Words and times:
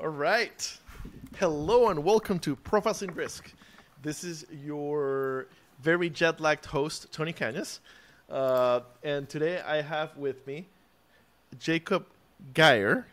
All 0.00 0.08
right. 0.08 0.78
Hello 1.38 1.88
and 1.90 2.02
welcome 2.02 2.38
to 2.40 2.56
Profiles 2.56 3.02
in 3.02 3.12
Risk. 3.12 3.52
This 4.02 4.24
is 4.24 4.46
your 4.50 5.46
very 5.82 6.08
jet 6.08 6.40
lagged 6.40 6.64
host, 6.64 7.12
Tony 7.12 7.32
Cañas. 7.34 7.80
Uh, 8.30 8.80
and 9.02 9.28
today 9.28 9.60
I 9.60 9.82
have 9.82 10.16
with 10.16 10.46
me 10.46 10.66
Jacob 11.58 12.06
Geyer, 12.54 13.06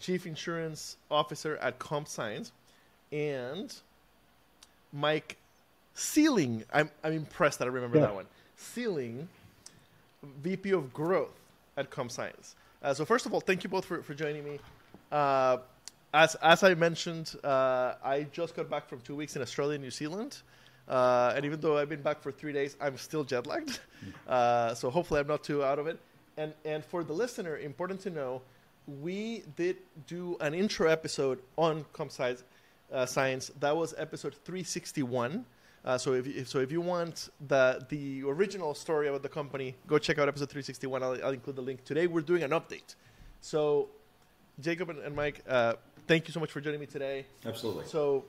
Chief 0.00 0.26
Insurance 0.26 0.96
Officer 1.10 1.56
at 1.58 1.78
CompScience, 1.78 2.52
and 3.12 3.74
Mike 4.92 5.36
Seling. 5.94 6.64
I'm, 6.72 6.90
I'm 7.04 7.12
impressed 7.12 7.58
that 7.58 7.66
I 7.66 7.70
remember 7.70 7.98
Yeah. 7.98 8.06
that 8.06 8.14
one. 8.14 8.26
Seling, 8.56 9.28
VP 10.42 10.70
of 10.70 10.94
Growth 10.94 11.38
at 11.76 11.90
CompScience. 11.90 12.54
Uh, 12.82 12.94
so 12.94 13.04
first 13.04 13.26
of 13.26 13.34
all, 13.34 13.40
thank 13.40 13.64
you 13.64 13.68
both 13.68 13.84
for, 13.84 14.02
for 14.02 14.14
joining 14.14 14.42
me. 14.42 14.58
Uh, 15.10 15.58
as, 16.14 16.34
as 16.36 16.62
I 16.62 16.74
mentioned, 16.74 17.34
uh, 17.44 17.94
I 18.02 18.26
just 18.32 18.56
got 18.56 18.70
back 18.70 18.88
from 18.88 19.00
two 19.00 19.14
weeks 19.14 19.36
in 19.36 19.42
Australia 19.42 19.74
and 19.74 19.82
New 19.84 19.90
Zealand. 19.90 20.38
Uh, 20.88 21.32
and 21.34 21.44
even 21.44 21.60
though 21.60 21.76
I've 21.78 21.88
been 21.88 22.02
back 22.02 22.22
for 22.22 22.30
three 22.30 22.52
days, 22.52 22.76
I'm 22.80 22.96
still 22.96 23.24
jet 23.24 23.46
lagged. 23.46 23.80
Uh, 24.28 24.74
so 24.74 24.88
hopefully 24.88 25.18
I'm 25.20 25.26
not 25.26 25.42
too 25.42 25.64
out 25.64 25.78
of 25.78 25.86
it. 25.86 25.98
And, 26.36 26.52
and 26.64 26.84
for 26.84 27.02
the 27.02 27.12
listener, 27.12 27.56
important 27.56 28.00
to 28.02 28.10
know, 28.10 28.42
we 29.00 29.42
did 29.56 29.78
do 30.06 30.36
an 30.40 30.54
intro 30.54 30.88
episode 30.88 31.40
on 31.56 31.84
CompScience 31.92 32.42
uh, 32.92 33.06
Science. 33.06 33.50
That 33.58 33.76
was 33.76 33.94
episode 33.98 34.34
361. 34.44 35.44
Uh, 35.84 35.98
so 35.98 36.12
if, 36.14 36.26
if 36.26 36.48
so, 36.48 36.58
if 36.58 36.72
you 36.72 36.80
want 36.80 37.30
the 37.46 37.84
the 37.88 38.22
original 38.24 38.74
story 38.74 39.08
about 39.08 39.22
the 39.22 39.28
company, 39.28 39.74
go 39.86 39.98
check 39.98 40.18
out 40.18 40.28
episode 40.28 40.50
361. 40.50 41.02
I'll, 41.02 41.24
I'll 41.24 41.32
include 41.32 41.56
the 41.56 41.62
link. 41.62 41.84
Today 41.84 42.06
we're 42.06 42.20
doing 42.20 42.42
an 42.42 42.50
update. 42.50 42.96
So, 43.40 43.88
Jacob 44.60 44.90
and, 44.90 44.98
and 45.00 45.14
Mike, 45.14 45.42
uh, 45.48 45.74
thank 46.06 46.28
you 46.28 46.32
so 46.32 46.40
much 46.40 46.50
for 46.50 46.60
joining 46.60 46.80
me 46.80 46.86
today. 46.86 47.26
Absolutely. 47.44 47.86
So, 47.86 48.24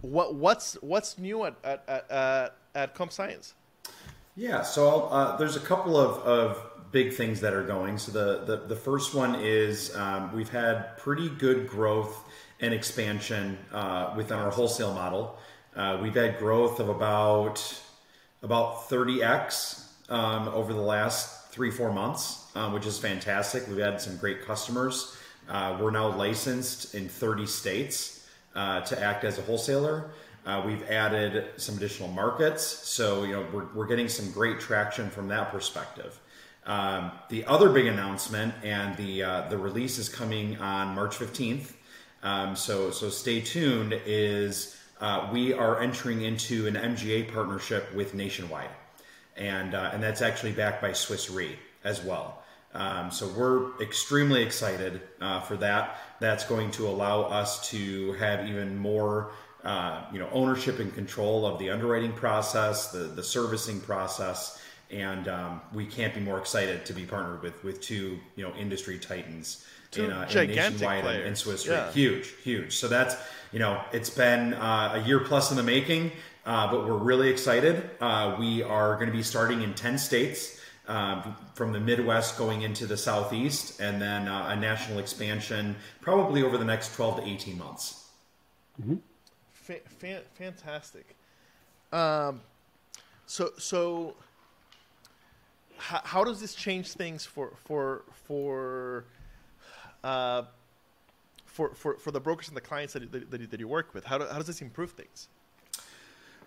what 0.00 0.34
what's 0.34 0.74
what's 0.80 1.18
new 1.18 1.44
at 1.44 1.54
at 1.62 1.84
at, 1.88 2.10
at, 2.10 2.56
at 2.74 2.94
Comp 2.94 3.12
Science? 3.12 3.54
Yeah, 4.36 4.62
so 4.62 5.02
uh, 5.06 5.36
there's 5.36 5.56
a 5.56 5.60
couple 5.60 5.98
of, 5.98 6.18
of 6.18 6.92
big 6.92 7.12
things 7.12 7.40
that 7.40 7.52
are 7.52 7.64
going. 7.64 7.98
So 7.98 8.12
the, 8.12 8.44
the, 8.44 8.68
the 8.68 8.76
first 8.76 9.14
one 9.14 9.36
is 9.36 9.94
um, 9.96 10.32
we've 10.34 10.48
had 10.48 10.96
pretty 10.98 11.28
good 11.28 11.68
growth 11.68 12.24
and 12.60 12.72
expansion 12.72 13.58
uh, 13.72 14.14
within 14.16 14.38
our 14.38 14.50
wholesale 14.50 14.94
model. 14.94 15.38
Uh, 15.74 15.98
we've 16.02 16.14
had 16.14 16.38
growth 16.38 16.80
of 16.80 16.88
about 16.88 17.80
about 18.42 18.88
30x 18.88 19.84
um, 20.08 20.48
over 20.48 20.72
the 20.72 20.80
last 20.80 21.52
three 21.52 21.70
four 21.70 21.92
months, 21.92 22.46
uh, 22.54 22.70
which 22.70 22.86
is 22.86 22.98
fantastic. 22.98 23.68
We've 23.68 23.78
had 23.78 24.00
some 24.00 24.16
great 24.16 24.44
customers. 24.44 25.16
Uh, 25.48 25.76
we're 25.80 25.90
now 25.90 26.08
licensed 26.08 26.94
in 26.94 27.08
30 27.08 27.46
states 27.46 28.28
uh, 28.54 28.80
to 28.82 29.00
act 29.02 29.24
as 29.24 29.38
a 29.38 29.42
wholesaler. 29.42 30.10
Uh, 30.46 30.62
we've 30.64 30.88
added 30.90 31.46
some 31.56 31.76
additional 31.76 32.08
markets, 32.08 32.62
so 32.62 33.24
you 33.24 33.32
know 33.32 33.46
we're, 33.52 33.66
we're 33.74 33.86
getting 33.86 34.08
some 34.08 34.30
great 34.32 34.58
traction 34.58 35.10
from 35.10 35.28
that 35.28 35.50
perspective. 35.50 36.18
Um, 36.66 37.10
the 37.28 37.44
other 37.46 37.68
big 37.68 37.86
announcement 37.86 38.54
and 38.62 38.96
the 38.96 39.22
uh, 39.22 39.48
the 39.48 39.58
release 39.58 39.98
is 39.98 40.08
coming 40.08 40.56
on 40.58 40.94
March 40.94 41.18
15th. 41.18 41.72
Um, 42.22 42.56
so 42.56 42.90
so 42.90 43.10
stay 43.10 43.40
tuned. 43.40 44.00
Is 44.06 44.78
uh, 45.00 45.28
we 45.32 45.52
are 45.52 45.80
entering 45.80 46.22
into 46.22 46.66
an 46.66 46.74
MGA 46.74 47.32
partnership 47.32 47.94
with 47.94 48.14
Nationwide, 48.14 48.70
and 49.36 49.74
uh, 49.74 49.90
and 49.92 50.02
that's 50.02 50.22
actually 50.22 50.52
backed 50.52 50.80
by 50.80 50.92
Swiss 50.92 51.30
Re 51.30 51.58
as 51.84 52.02
well. 52.02 52.39
Um, 52.72 53.10
so 53.10 53.26
we're 53.28 53.80
extremely 53.82 54.42
excited 54.42 55.00
uh, 55.20 55.40
for 55.40 55.56
that. 55.56 55.98
That's 56.20 56.44
going 56.44 56.70
to 56.72 56.86
allow 56.86 57.22
us 57.22 57.68
to 57.70 58.12
have 58.14 58.48
even 58.48 58.78
more, 58.78 59.32
uh, 59.64 60.04
you 60.12 60.18
know, 60.18 60.28
ownership 60.32 60.78
and 60.78 60.94
control 60.94 61.46
of 61.46 61.58
the 61.58 61.70
underwriting 61.70 62.12
process, 62.12 62.92
the 62.92 62.98
the 62.98 63.22
servicing 63.22 63.80
process, 63.80 64.62
and 64.90 65.26
um, 65.26 65.60
we 65.74 65.84
can't 65.84 66.14
be 66.14 66.20
more 66.20 66.38
excited 66.38 66.86
to 66.86 66.92
be 66.92 67.04
partnered 67.04 67.42
with 67.42 67.62
with 67.64 67.80
two, 67.80 68.18
you 68.36 68.44
know, 68.46 68.54
industry 68.54 68.98
titans 68.98 69.64
Two 69.90 70.04
in, 70.04 70.12
uh, 70.12 70.22
in 70.22 70.28
gigantic 70.28 70.56
Nationwide 70.56 70.98
and, 70.98 71.04
players. 71.04 71.38
Swiss. 71.40 71.66
Yeah. 71.66 71.90
Huge, 71.90 72.28
huge. 72.44 72.76
So 72.76 72.86
that's 72.86 73.16
you 73.52 73.58
know, 73.58 73.82
it's 73.92 74.10
been 74.10 74.54
uh, 74.54 75.02
a 75.02 75.08
year 75.08 75.18
plus 75.18 75.50
in 75.50 75.56
the 75.56 75.64
making, 75.64 76.12
uh, 76.46 76.70
but 76.70 76.86
we're 76.86 76.94
really 76.94 77.28
excited. 77.28 77.90
Uh, 78.00 78.36
we 78.38 78.62
are 78.62 78.94
going 78.94 79.08
to 79.08 79.16
be 79.16 79.24
starting 79.24 79.62
in 79.62 79.74
ten 79.74 79.98
states. 79.98 80.59
Um, 80.90 81.36
from 81.54 81.72
the 81.72 81.78
Midwest 81.78 82.36
going 82.36 82.62
into 82.62 82.84
the 82.84 82.96
Southeast, 82.96 83.78
and 83.80 84.02
then 84.02 84.26
uh, 84.26 84.48
a 84.48 84.56
national 84.56 84.98
expansion 84.98 85.76
probably 86.00 86.42
over 86.42 86.58
the 86.58 86.64
next 86.64 86.96
12 86.96 87.18
to 87.22 87.28
18 87.30 87.56
months. 87.56 88.08
Fa- 89.52 89.78
fan- 90.00 90.22
fantastic. 90.34 91.14
Um, 91.92 92.40
so 93.26 93.52
so 93.56 94.16
how, 95.76 96.00
how 96.02 96.24
does 96.24 96.40
this 96.40 96.56
change 96.56 96.90
things 96.90 97.24
for 97.24 97.52
for 97.64 98.02
for 98.24 99.04
uh, 100.02 100.42
for, 101.46 101.72
for, 101.76 101.98
for 101.98 102.10
the 102.10 102.18
brokers 102.20 102.48
and 102.48 102.56
the 102.56 102.60
clients 102.60 102.94
that, 102.94 103.02
you- 103.02 103.08
that, 103.10 103.30
that, 103.30 103.40
you, 103.40 103.46
that 103.46 103.60
you 103.60 103.68
work 103.68 103.94
with? 103.94 104.04
How, 104.04 104.18
do, 104.18 104.26
how 104.26 104.38
does 104.38 104.46
this 104.48 104.60
improve 104.60 104.90
things? 104.92 105.28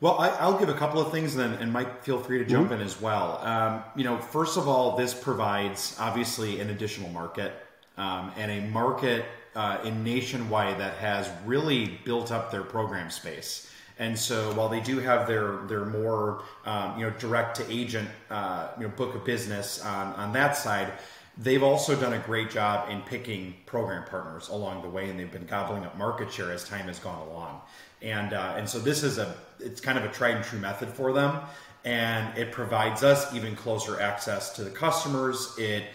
Well, 0.03 0.19
I, 0.19 0.31
I'll 0.31 0.59
give 0.59 0.67
a 0.67 0.73
couple 0.73 0.99
of 0.99 1.13
things, 1.13 1.33
and 1.33 1.53
then 1.53 1.61
and 1.61 1.71
Mike, 1.71 2.03
feel 2.03 2.19
free 2.19 2.37
to 2.39 2.43
jump 2.43 2.71
in 2.73 2.81
as 2.81 2.99
well. 2.99 3.39
Um, 3.41 3.83
you 3.95 4.03
know, 4.03 4.17
first 4.17 4.57
of 4.57 4.67
all, 4.67 4.97
this 4.97 5.13
provides 5.13 5.95
obviously 5.97 6.59
an 6.59 6.71
additional 6.71 7.09
market 7.11 7.53
um, 7.95 8.33
and 8.35 8.51
a 8.51 8.67
market 8.69 9.23
uh, 9.55 9.77
in 9.85 10.03
Nationwide 10.03 10.77
that 10.77 10.95
has 10.95 11.29
really 11.45 12.01
built 12.03 12.33
up 12.33 12.51
their 12.51 12.63
program 12.63 13.09
space. 13.09 13.71
And 13.97 14.19
so, 14.19 14.53
while 14.55 14.67
they 14.67 14.81
do 14.81 14.99
have 14.99 15.25
their 15.25 15.59
their 15.67 15.85
more 15.85 16.43
um, 16.65 16.99
you 16.99 17.05
know 17.05 17.13
direct 17.17 17.55
to 17.57 17.71
agent 17.71 18.09
uh, 18.29 18.71
you 18.77 18.83
know 18.83 18.89
book 18.89 19.15
of 19.15 19.23
business 19.23 19.81
on 19.85 20.13
on 20.15 20.33
that 20.33 20.57
side, 20.57 20.91
they've 21.37 21.63
also 21.63 21.95
done 21.95 22.11
a 22.11 22.19
great 22.19 22.49
job 22.51 22.89
in 22.89 22.99
picking 23.03 23.55
program 23.65 24.03
partners 24.03 24.49
along 24.49 24.81
the 24.81 24.89
way, 24.89 25.09
and 25.09 25.17
they've 25.17 25.31
been 25.31 25.45
gobbling 25.45 25.85
up 25.85 25.97
market 25.97 26.29
share 26.29 26.51
as 26.51 26.67
time 26.67 26.87
has 26.87 26.99
gone 26.99 27.25
along. 27.29 27.61
And 28.03 28.33
uh, 28.33 28.55
and 28.57 28.69
so 28.69 28.79
this 28.79 29.01
is 29.03 29.17
a 29.17 29.33
it's 29.59 29.79
kind 29.79 29.97
of 29.97 30.03
a 30.03 30.09
tried 30.09 30.35
and 30.35 30.43
true 30.43 30.59
method 30.59 30.89
for 30.89 31.13
them, 31.13 31.39
and 31.85 32.37
it 32.37 32.51
provides 32.51 33.03
us 33.03 33.33
even 33.33 33.55
closer 33.55 33.99
access 33.99 34.51
to 34.57 34.63
the 34.63 34.69
customers. 34.69 35.55
It 35.57 35.85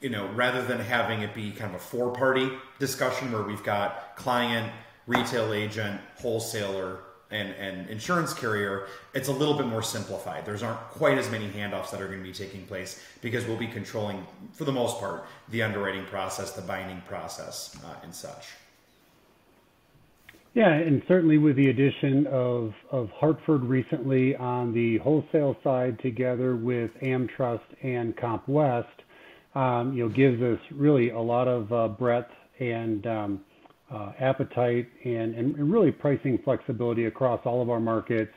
you 0.00 0.10
know 0.10 0.28
rather 0.34 0.62
than 0.62 0.78
having 0.78 1.22
it 1.22 1.34
be 1.34 1.50
kind 1.50 1.74
of 1.74 1.80
a 1.80 1.84
four 1.84 2.12
party 2.12 2.50
discussion 2.78 3.32
where 3.32 3.42
we've 3.42 3.64
got 3.64 4.14
client, 4.16 4.70
retail 5.06 5.54
agent, 5.54 6.00
wholesaler, 6.16 6.98
and, 7.30 7.54
and 7.54 7.88
insurance 7.90 8.32
carrier, 8.32 8.86
it's 9.12 9.28
a 9.28 9.32
little 9.32 9.54
bit 9.54 9.66
more 9.66 9.82
simplified. 9.82 10.44
There's 10.44 10.62
aren't 10.62 10.80
quite 10.90 11.18
as 11.18 11.30
many 11.30 11.48
handoffs 11.48 11.90
that 11.90 12.00
are 12.00 12.06
going 12.06 12.20
to 12.20 12.24
be 12.24 12.32
taking 12.32 12.64
place 12.66 13.02
because 13.22 13.44
we'll 13.44 13.56
be 13.56 13.66
controlling, 13.66 14.24
for 14.52 14.64
the 14.64 14.72
most 14.72 14.98
part, 14.98 15.26
the 15.48 15.62
underwriting 15.62 16.04
process, 16.06 16.52
the 16.52 16.62
binding 16.62 17.02
process, 17.02 17.76
uh, 17.84 17.94
and 18.02 18.14
such. 18.14 18.48
Yeah, 20.54 20.72
and 20.72 21.02
certainly 21.08 21.36
with 21.36 21.56
the 21.56 21.68
addition 21.70 22.28
of, 22.28 22.72
of 22.92 23.10
Hartford 23.10 23.64
recently 23.64 24.36
on 24.36 24.72
the 24.72 24.98
wholesale 24.98 25.56
side, 25.64 25.98
together 25.98 26.54
with 26.54 26.92
AmTrust 27.02 27.60
and 27.82 28.16
CompWest, 28.16 28.86
um, 29.56 29.92
you 29.94 30.04
know, 30.04 30.08
gives 30.08 30.40
us 30.42 30.60
really 30.70 31.10
a 31.10 31.18
lot 31.18 31.48
of 31.48 31.72
uh, 31.72 31.88
breadth 31.88 32.30
and 32.60 33.04
um, 33.04 33.40
uh, 33.92 34.12
appetite 34.20 34.88
and, 35.04 35.34
and, 35.34 35.72
really 35.72 35.90
pricing 35.90 36.38
flexibility 36.44 37.06
across 37.06 37.40
all 37.44 37.60
of 37.60 37.68
our 37.68 37.80
markets. 37.80 38.32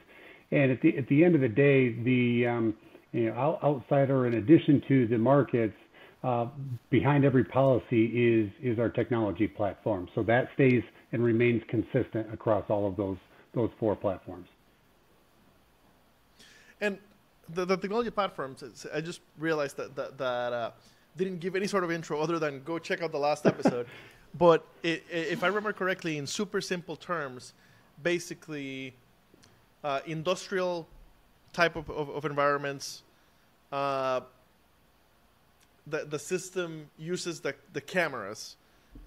And 0.51 0.71
at 0.71 0.81
the 0.81 0.97
at 0.97 1.07
the 1.09 1.23
end 1.23 1.35
of 1.35 1.41
the 1.41 1.47
day, 1.47 1.93
the 2.03 2.47
um, 2.47 2.73
you 3.11 3.25
know 3.25 3.33
out, 3.33 3.59
outside 3.63 4.09
or 4.09 4.27
in 4.27 4.35
addition 4.35 4.81
to 4.87 5.07
the 5.07 5.17
markets, 5.17 5.75
uh, 6.23 6.47
behind 6.89 7.25
every 7.25 7.43
policy 7.43 8.05
is 8.05 8.49
is 8.61 8.79
our 8.79 8.89
technology 8.89 9.47
platform. 9.47 10.07
So 10.15 10.23
that 10.23 10.49
stays 10.53 10.83
and 11.11 11.23
remains 11.23 11.63
consistent 11.67 12.31
across 12.33 12.65
all 12.69 12.87
of 12.87 12.95
those 12.95 13.17
those 13.53 13.69
four 13.79 13.95
platforms. 13.95 14.47
And 16.81 16.99
the, 17.49 17.65
the 17.65 17.77
technology 17.77 18.11
platforms, 18.11 18.61
it's, 18.61 18.85
I 18.93 19.01
just 19.01 19.21
realized 19.37 19.77
that 19.77 19.95
that, 19.95 20.17
that 20.17 20.53
uh, 20.53 20.71
didn't 21.15 21.39
give 21.39 21.55
any 21.55 21.67
sort 21.67 21.83
of 21.83 21.91
intro 21.91 22.21
other 22.21 22.39
than 22.39 22.61
go 22.63 22.77
check 22.77 23.01
out 23.01 23.11
the 23.11 23.19
last 23.19 23.45
episode. 23.45 23.87
but 24.37 24.65
it, 24.83 25.03
if 25.09 25.43
I 25.43 25.47
remember 25.47 25.73
correctly, 25.73 26.17
in 26.17 26.27
super 26.27 26.61
simple 26.61 26.95
terms, 26.95 27.53
basically, 28.03 28.93
uh, 29.83 30.01
industrial 30.05 30.87
type 31.53 31.75
of, 31.75 31.89
of, 31.89 32.09
of 32.09 32.25
environments, 32.25 33.03
uh, 33.71 34.21
the 35.87 36.05
the 36.05 36.19
system 36.19 36.89
uses 36.97 37.39
the 37.39 37.55
the 37.73 37.81
cameras 37.81 38.57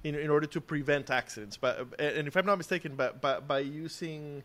in 0.05 0.15
in 0.15 0.31
order 0.31 0.47
to 0.47 0.61
prevent 0.61 1.11
accidents. 1.11 1.57
But 1.57 1.89
and 1.99 2.27
if 2.29 2.37
I'm 2.37 2.47
not 2.47 2.59
mistaken, 2.59 2.95
by 2.95 3.11
by, 3.11 3.41
by 3.41 3.61
using 3.61 4.43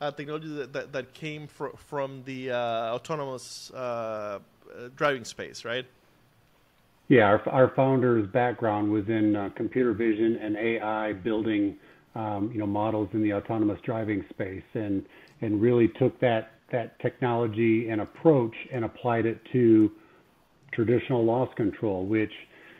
uh, 0.00 0.10
technology 0.12 0.48
that, 0.54 0.72
that, 0.72 0.92
that 0.92 1.14
came 1.14 1.46
fr- 1.46 1.76
from 1.76 2.22
the 2.24 2.50
uh, 2.50 2.56
autonomous 2.94 3.70
uh, 3.72 3.76
uh, 3.76 4.38
driving 4.96 5.24
space, 5.24 5.64
right? 5.64 5.86
Yeah, 7.08 7.24
our, 7.24 7.48
our 7.48 7.72
founder's 7.74 8.28
background 8.28 8.92
was 8.92 9.08
in 9.08 9.34
uh, 9.34 9.50
computer 9.56 9.92
vision 9.94 10.38
and 10.42 10.56
AI, 10.56 11.14
building 11.14 11.76
um, 12.14 12.50
you 12.52 12.58
know 12.58 12.66
models 12.66 13.08
in 13.12 13.22
the 13.22 13.32
autonomous 13.32 13.80
driving 13.82 14.24
space, 14.30 14.64
and 14.74 15.04
and 15.40 15.60
really 15.60 15.88
took 15.98 16.18
that 16.20 16.52
that 16.70 16.98
technology 17.00 17.88
and 17.88 18.02
approach 18.02 18.54
and 18.72 18.84
applied 18.84 19.24
it 19.24 19.40
to 19.52 19.90
traditional 20.72 21.24
loss 21.24 21.48
control, 21.56 22.04
which 22.04 22.32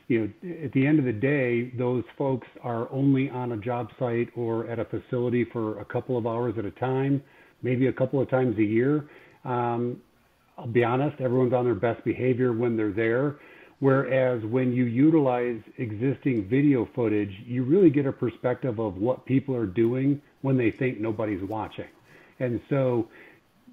you 0.08 0.20
know 0.42 0.64
at 0.64 0.72
the 0.72 0.86
end 0.86 0.98
of 0.98 1.04
the 1.04 1.12
day, 1.12 1.70
those 1.78 2.04
folks 2.16 2.48
are 2.62 2.90
only 2.90 3.30
on 3.30 3.52
a 3.52 3.56
job 3.56 3.90
site 3.98 4.28
or 4.36 4.66
at 4.68 4.78
a 4.78 4.84
facility 4.84 5.44
for 5.44 5.80
a 5.80 5.84
couple 5.84 6.18
of 6.18 6.26
hours 6.26 6.54
at 6.58 6.64
a 6.64 6.70
time, 6.72 7.22
maybe 7.62 7.86
a 7.86 7.92
couple 7.92 8.20
of 8.20 8.28
times 8.28 8.58
a 8.58 8.64
year. 8.64 9.08
Um, 9.44 10.02
I'll 10.56 10.66
be 10.66 10.82
honest, 10.82 11.20
everyone's 11.20 11.52
on 11.52 11.64
their 11.64 11.74
best 11.74 12.04
behavior 12.04 12.52
when 12.52 12.76
they're 12.76 12.92
there 12.92 13.36
Whereas 13.80 14.42
when 14.44 14.72
you 14.72 14.84
utilize 14.84 15.60
existing 15.76 16.48
video 16.48 16.88
footage, 16.94 17.32
you 17.46 17.62
really 17.62 17.90
get 17.90 18.06
a 18.06 18.12
perspective 18.12 18.80
of 18.80 18.96
what 18.96 19.24
people 19.24 19.54
are 19.54 19.66
doing 19.66 20.20
when 20.42 20.56
they 20.56 20.70
think 20.70 20.98
nobody's 20.98 21.42
watching. 21.42 21.86
And 22.40 22.60
so 22.68 23.08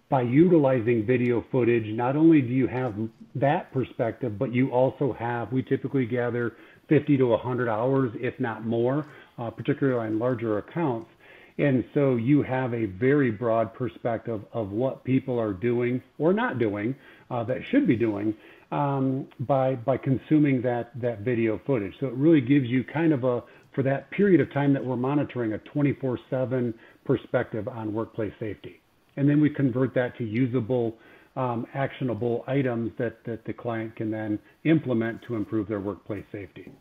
by 0.10 0.22
utilizing 0.22 1.06
video 1.06 1.44
footage, 1.52 1.88
not 1.88 2.16
only 2.16 2.42
do 2.42 2.54
you 2.54 2.68
have 2.68 2.94
that 3.36 3.72
perspective, 3.74 4.38
but 4.38 4.54
you 4.54 4.70
also 4.70 5.14
have, 5.14 5.52
we 5.52 5.64
typically 5.64 6.06
gather 6.06 6.54
50 6.90 7.18
to 7.18 7.26
100 7.28 7.68
hours, 7.68 8.12
if 8.20 8.40
not 8.40 8.66
more, 8.66 9.08
uh, 9.38 9.50
particularly 9.50 10.08
on 10.08 10.20
larger 10.20 10.60
accounts. 10.60 11.10
And 11.58 11.86
so 11.94 12.18
you 12.18 12.44
have 12.44 12.74
a 12.74 12.86
very 12.86 13.32
broad 13.32 13.74
perspective 13.74 14.42
of 14.52 14.72
what 14.72 15.04
people 15.04 15.40
are 15.40 15.54
doing 15.54 16.02
or 16.18 16.34
not 16.34 16.60
doing 16.60 16.96
uh, 17.32 17.44
that 17.46 17.62
should 17.72 17.88
be 17.88 17.96
doing 17.96 18.36
um, 18.72 19.28
by 19.42 19.76
by 19.76 19.98
consuming 19.98 20.62
that 20.64 20.92
that 21.00 21.20
video 21.20 21.60
footage. 21.66 21.94
So 22.00 22.08
it 22.08 22.14
really 22.14 22.42
gives 22.42 22.68
you 22.68 22.84
kind 22.84 23.14
of 23.14 23.24
a 23.24 23.44
for 23.74 23.84
that 23.84 24.12
period 24.12 24.42
of 24.42 24.52
time 24.54 24.74
that 24.74 24.84
we're 24.84 24.98
monitoring 24.98 25.54
a 25.54 25.60
24/7 25.60 26.74
perspective 27.06 27.68
on 27.68 27.94
workplace 27.94 28.34
safety, 28.40 28.82
and 29.18 29.30
then 29.30 29.40
we 29.40 29.50
convert 29.50 29.94
that 29.94 30.18
to 30.18 30.24
usable, 30.24 30.96
um, 31.36 31.68
actionable 31.74 32.44
items 32.48 32.92
that 32.98 33.24
that 33.26 33.46
the 33.46 33.54
client 33.54 33.96
can 33.96 34.12
then 34.12 34.40
implement 34.64 35.22
to 35.24 35.36
improve 35.36 35.68
their 35.68 35.80
workplace 35.80 36.26
safety. 36.32 36.72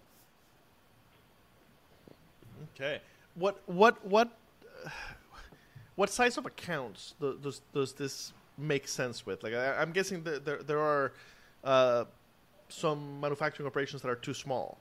Okay, 2.74 3.00
what 3.34 3.60
what 3.66 4.04
what 4.06 4.36
what 5.96 6.10
size 6.10 6.36
of 6.38 6.46
accounts 6.46 7.14
does 7.20 7.60
does 7.72 7.92
this 7.92 8.32
make 8.58 8.88
sense 8.88 9.26
with? 9.26 9.42
Like 9.42 9.54
I, 9.54 9.82
am 9.82 9.92
guessing 9.92 10.22
that 10.24 10.44
there 10.44 10.62
there 10.62 10.80
are 10.80 11.12
uh, 11.62 12.04
some 12.68 13.20
manufacturing 13.20 13.66
operations 13.66 14.02
that 14.02 14.08
are 14.08 14.16
too 14.16 14.34
small? 14.34 14.78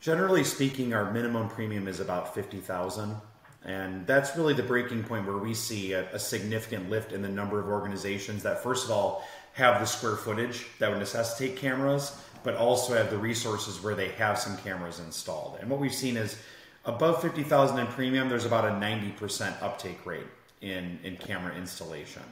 Generally 0.00 0.44
speaking, 0.44 0.92
our 0.92 1.10
minimum 1.12 1.48
premium 1.48 1.88
is 1.88 2.00
about 2.00 2.34
fifty 2.34 2.58
thousand, 2.58 3.16
and 3.64 4.06
that's 4.06 4.36
really 4.36 4.54
the 4.54 4.62
breaking 4.62 5.04
point 5.04 5.26
where 5.26 5.38
we 5.38 5.54
see 5.54 5.92
a, 5.92 6.10
a, 6.12 6.18
significant 6.18 6.90
lift 6.90 7.12
in 7.12 7.22
the 7.22 7.28
number 7.28 7.58
of 7.58 7.66
organizations 7.68 8.42
that, 8.42 8.62
first 8.62 8.84
of 8.84 8.90
all, 8.90 9.26
have 9.54 9.80
the 9.80 9.86
square 9.86 10.16
footage 10.16 10.66
that 10.78 10.90
would 10.90 10.98
necessitate 10.98 11.56
cameras, 11.56 12.16
but 12.42 12.54
also 12.56 12.94
have 12.94 13.10
the 13.10 13.16
resources 13.16 13.82
where 13.82 13.94
they 13.94 14.08
have 14.08 14.38
some 14.38 14.56
cameras 14.58 15.00
installed. 15.00 15.56
And 15.60 15.70
what 15.70 15.80
we've 15.80 15.94
seen 15.94 16.16
is 16.16 16.36
above 16.84 17.22
fifty 17.22 17.42
thousand 17.42 17.78
in 17.78 17.86
premium, 17.86 18.28
there's 18.28 18.44
about 18.44 18.64
a 18.66 18.78
ninety 18.78 19.10
percent 19.12 19.56
uptake 19.62 20.04
rate 20.04 20.26
in 20.60 20.98
in 21.02 21.16
camera 21.16 21.54
installation. 21.56 22.22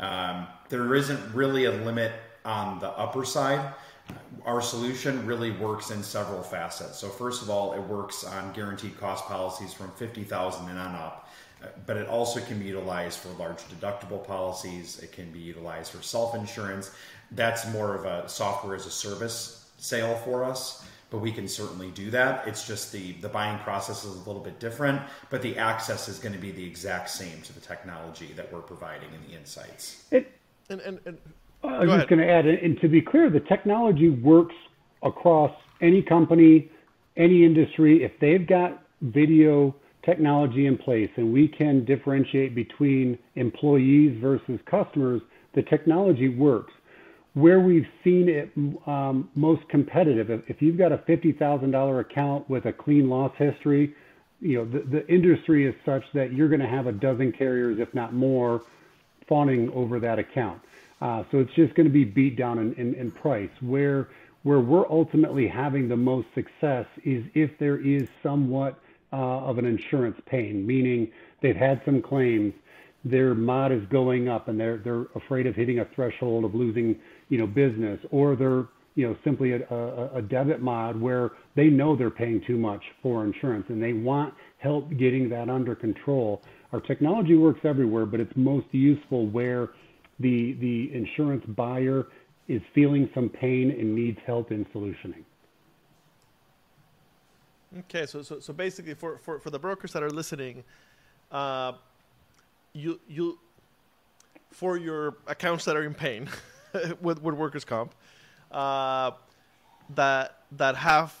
Um, 0.00 0.46
there 0.68 0.94
isn't 0.94 1.34
really 1.34 1.66
a 1.66 1.72
limit 1.72 2.12
on 2.44 2.80
the 2.80 2.88
upper 2.88 3.24
side. 3.24 3.74
Our 4.44 4.60
solution 4.60 5.24
really 5.24 5.52
works 5.52 5.90
in 5.90 6.02
several 6.02 6.42
facets. 6.42 6.98
So 6.98 7.08
first 7.08 7.42
of 7.42 7.50
all, 7.50 7.74
it 7.74 7.80
works 7.80 8.24
on 8.24 8.52
guaranteed 8.52 8.98
cost 8.98 9.24
policies 9.26 9.72
from 9.72 9.90
50,000 9.92 10.68
and 10.68 10.78
on 10.78 10.94
up, 10.94 11.28
but 11.86 11.96
it 11.96 12.08
also 12.08 12.40
can 12.40 12.58
be 12.58 12.64
utilized 12.64 13.20
for 13.20 13.28
large 13.38 13.58
deductible 13.68 14.26
policies. 14.26 14.98
It 14.98 15.12
can 15.12 15.30
be 15.30 15.38
utilized 15.38 15.92
for 15.92 16.02
self-insurance. 16.02 16.90
That's 17.30 17.70
more 17.72 17.94
of 17.94 18.04
a 18.04 18.28
software 18.28 18.74
as 18.74 18.86
a 18.86 18.90
service 18.90 19.70
sale 19.78 20.16
for 20.24 20.44
us 20.44 20.84
but 21.12 21.18
we 21.18 21.30
can 21.30 21.46
certainly 21.46 21.90
do 21.90 22.10
that. 22.10 22.48
It's 22.48 22.66
just 22.66 22.90
the 22.90 23.12
the 23.20 23.28
buying 23.28 23.58
process 23.58 24.02
is 24.02 24.14
a 24.16 24.18
little 24.20 24.40
bit 24.40 24.58
different, 24.58 25.02
but 25.28 25.42
the 25.42 25.58
access 25.58 26.08
is 26.08 26.18
going 26.18 26.32
to 26.32 26.40
be 26.40 26.50
the 26.50 26.64
exact 26.64 27.10
same 27.10 27.42
to 27.42 27.52
the 27.52 27.60
technology 27.60 28.32
that 28.34 28.50
we're 28.50 28.62
providing 28.62 29.10
and 29.14 29.28
the 29.28 29.36
insights. 29.36 30.04
It, 30.10 30.32
and, 30.70 30.80
and, 30.80 31.00
and 31.04 31.18
I 31.64 31.84
was 31.84 31.96
just 31.96 32.08
going 32.08 32.20
to 32.20 32.28
add, 32.28 32.46
and 32.46 32.80
to 32.80 32.88
be 32.88 33.00
clear, 33.00 33.30
the 33.30 33.40
technology 33.40 34.08
works 34.08 34.54
across 35.02 35.52
any 35.80 36.02
company, 36.02 36.70
any 37.16 37.44
industry. 37.44 38.04
If 38.04 38.12
they've 38.20 38.46
got 38.46 38.82
video 39.00 39.74
technology 40.04 40.66
in 40.66 40.76
place 40.76 41.10
and 41.16 41.32
we 41.32 41.46
can 41.46 41.84
differentiate 41.84 42.54
between 42.54 43.18
employees 43.36 44.18
versus 44.20 44.58
customers, 44.66 45.22
the 45.54 45.62
technology 45.62 46.28
works 46.28 46.72
where 47.34 47.60
we've 47.60 47.86
seen 48.04 48.28
it 48.28 48.50
um, 48.86 49.30
most 49.34 49.66
competitive, 49.70 50.30
if, 50.30 50.42
if 50.48 50.60
you've 50.60 50.76
got 50.76 50.92
a 50.92 50.98
$50,000 50.98 52.00
account 52.00 52.48
with 52.50 52.66
a 52.66 52.72
clean 52.72 53.08
loss 53.08 53.32
history, 53.38 53.94
you 54.40 54.58
know, 54.58 54.64
the, 54.66 54.80
the 54.80 55.06
industry 55.08 55.66
is 55.66 55.74
such 55.86 56.02
that 56.12 56.32
you're 56.32 56.48
going 56.48 56.60
to 56.60 56.68
have 56.68 56.86
a 56.86 56.92
dozen 56.92 57.32
carriers, 57.32 57.78
if 57.78 57.92
not 57.94 58.12
more, 58.12 58.62
fawning 59.28 59.70
over 59.70 59.98
that 60.00 60.18
account. 60.18 60.60
Uh, 61.02 61.24
so 61.32 61.38
it's 61.38 61.52
just 61.54 61.74
going 61.74 61.86
to 61.86 61.92
be 61.92 62.04
beat 62.04 62.36
down 62.36 62.58
in, 62.58 62.72
in, 62.74 62.94
in 62.94 63.10
price. 63.10 63.50
Where 63.60 64.08
where 64.44 64.60
we're 64.60 64.88
ultimately 64.90 65.48
having 65.48 65.88
the 65.88 65.96
most 65.96 66.28
success 66.34 66.86
is 67.04 67.24
if 67.34 67.50
there 67.58 67.78
is 67.78 68.02
somewhat 68.22 68.78
uh, 69.12 69.16
of 69.16 69.58
an 69.58 69.64
insurance 69.66 70.20
pain, 70.26 70.66
meaning 70.66 71.10
they've 71.42 71.56
had 71.56 71.82
some 71.84 72.02
claims, 72.02 72.54
their 73.04 73.34
mod 73.34 73.72
is 73.72 73.82
going 73.90 74.28
up, 74.28 74.48
and 74.48 74.60
they're 74.60 74.78
they're 74.78 75.06
afraid 75.16 75.46
of 75.46 75.56
hitting 75.56 75.80
a 75.80 75.84
threshold 75.94 76.44
of 76.44 76.54
losing 76.54 76.96
you 77.32 77.38
know, 77.38 77.46
business, 77.46 77.98
or 78.10 78.36
they're, 78.36 78.66
you 78.94 79.08
know, 79.08 79.16
simply 79.24 79.52
a, 79.52 79.62
a, 79.70 80.18
a 80.18 80.22
debit 80.22 80.60
mod 80.60 81.00
where 81.00 81.30
they 81.56 81.68
know 81.68 81.96
they're 81.96 82.10
paying 82.10 82.42
too 82.46 82.58
much 82.58 82.84
for 83.02 83.24
insurance 83.24 83.64
and 83.70 83.82
they 83.82 83.94
want 83.94 84.34
help 84.58 84.90
getting 84.98 85.30
that 85.30 85.48
under 85.48 85.74
control. 85.74 86.42
Our 86.72 86.80
technology 86.80 87.34
works 87.34 87.60
everywhere, 87.64 88.04
but 88.06 88.20
it's 88.20 88.32
most 88.36 88.66
useful 88.70 89.26
where 89.28 89.70
the 90.20 90.52
the 90.54 90.92
insurance 90.94 91.44
buyer 91.46 92.06
is 92.48 92.60
feeling 92.74 93.08
some 93.14 93.28
pain 93.28 93.70
and 93.70 93.94
needs 93.94 94.18
help 94.26 94.50
in 94.50 94.64
solutioning. 94.66 95.24
Okay, 97.80 98.04
so 98.06 98.22
so, 98.22 98.40
so 98.40 98.52
basically, 98.52 98.94
for, 98.94 99.18
for, 99.18 99.38
for 99.38 99.50
the 99.50 99.58
brokers 99.58 99.92
that 99.94 100.02
are 100.02 100.10
listening, 100.10 100.62
uh, 101.30 101.72
you 102.72 103.00
you 103.08 103.38
for 104.50 104.76
your 104.76 105.16
accounts 105.26 105.64
that 105.64 105.76
are 105.76 105.84
in 105.84 105.94
pain, 105.94 106.28
with, 107.00 107.22
with 107.22 107.34
workers' 107.34 107.64
comp 107.64 107.94
uh, 108.50 109.12
that 109.94 110.40
that 110.52 110.76
have 110.76 111.14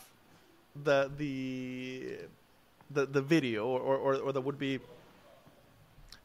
the 0.84 1.10
the 1.16 2.18
the, 2.90 3.06
the 3.06 3.22
video 3.22 3.66
or, 3.66 3.80
or, 3.80 4.16
or 4.16 4.32
that 4.32 4.40
would 4.40 4.58
be 4.58 4.78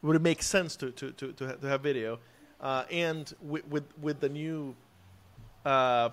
would 0.01 0.15
it 0.15 0.21
make 0.21 0.43
sense 0.43 0.75
to 0.75 0.91
to, 0.91 1.11
to, 1.13 1.31
to 1.33 1.67
have 1.67 1.81
video 1.81 2.19
uh, 2.61 2.83
and 2.91 3.33
with, 3.41 3.67
with, 3.67 3.83
with 4.01 4.19
the 4.19 4.29
new 4.29 4.75
uh, 5.65 6.09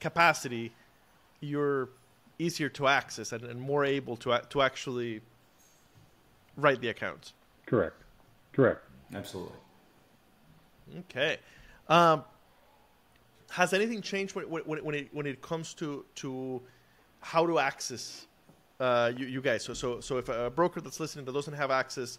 capacity 0.00 0.72
you're 1.40 1.88
easier 2.38 2.68
to 2.68 2.86
access 2.86 3.32
and, 3.32 3.44
and 3.44 3.60
more 3.60 3.84
able 3.84 4.16
to 4.16 4.40
to 4.48 4.62
actually 4.62 5.20
write 6.56 6.80
the 6.80 6.88
accounts 6.88 7.32
correct 7.66 7.96
correct 8.52 8.80
absolutely 9.14 9.56
okay 10.98 11.36
um, 11.88 12.24
has 13.50 13.72
anything 13.72 14.02
changed 14.02 14.34
when, 14.34 14.44
when, 14.44 14.84
when, 14.84 14.94
it, 14.94 15.08
when 15.12 15.26
it 15.26 15.40
comes 15.40 15.74
to, 15.74 16.04
to 16.16 16.60
how 17.20 17.46
to 17.46 17.58
access 17.58 18.26
uh, 18.78 19.10
you, 19.16 19.26
you, 19.26 19.40
guys? 19.40 19.64
So, 19.64 19.74
so, 19.74 20.00
so 20.00 20.18
if 20.18 20.28
a 20.28 20.50
broker 20.50 20.80
that's 20.80 21.00
listening 21.00 21.24
that 21.24 21.32
doesn't 21.32 21.54
have 21.54 21.70
access, 21.70 22.18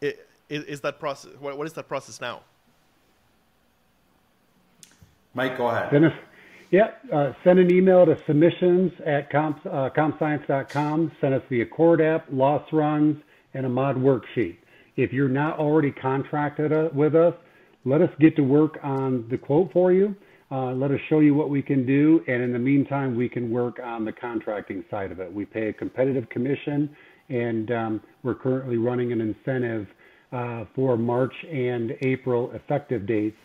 it, 0.00 0.28
is 0.48 0.80
that 0.82 1.00
process? 1.00 1.32
What, 1.40 1.58
what 1.58 1.66
is 1.66 1.72
that 1.74 1.88
process 1.88 2.20
now? 2.20 2.42
Mike, 5.36 5.58
go 5.58 5.68
ahead. 5.68 5.92
Dennis, 5.92 6.14
yeah, 6.70 6.92
uh, 7.12 7.34
send 7.44 7.58
an 7.58 7.70
email 7.70 8.06
to 8.06 8.18
submissions 8.26 8.90
at 9.04 9.30
comp, 9.30 9.64
uh, 9.66 9.90
compscience.com. 9.90 11.12
Send 11.20 11.34
us 11.34 11.42
the 11.50 11.60
ACORD 11.60 12.00
app, 12.00 12.26
loss 12.32 12.62
runs, 12.72 13.22
and 13.52 13.66
a 13.66 13.68
mod 13.68 13.96
worksheet. 13.96 14.56
If 14.96 15.12
you're 15.12 15.28
not 15.28 15.58
already 15.58 15.92
contracted 15.92 16.72
uh, 16.72 16.88
with 16.94 17.14
us, 17.14 17.34
let 17.84 18.00
us 18.00 18.08
get 18.18 18.34
to 18.36 18.42
work 18.42 18.78
on 18.82 19.28
the 19.28 19.36
quote 19.36 19.70
for 19.74 19.92
you. 19.92 20.16
Uh, 20.50 20.72
let 20.72 20.90
us 20.90 21.00
show 21.10 21.20
you 21.20 21.34
what 21.34 21.50
we 21.50 21.60
can 21.60 21.84
do, 21.84 22.24
and 22.26 22.42
in 22.42 22.54
the 22.54 22.58
meantime, 22.58 23.14
we 23.14 23.28
can 23.28 23.50
work 23.50 23.78
on 23.84 24.06
the 24.06 24.12
contracting 24.12 24.82
side 24.90 25.12
of 25.12 25.20
it. 25.20 25.30
We 25.30 25.44
pay 25.44 25.68
a 25.68 25.72
competitive 25.72 26.30
commission, 26.30 26.96
and 27.28 27.70
um, 27.70 28.00
we're 28.22 28.36
currently 28.36 28.78
running 28.78 29.12
an 29.12 29.20
incentive 29.20 29.86
uh, 30.32 30.64
for 30.74 30.96
March 30.96 31.34
and 31.44 31.94
April 32.00 32.52
effective 32.52 33.06
dates. 33.06 33.36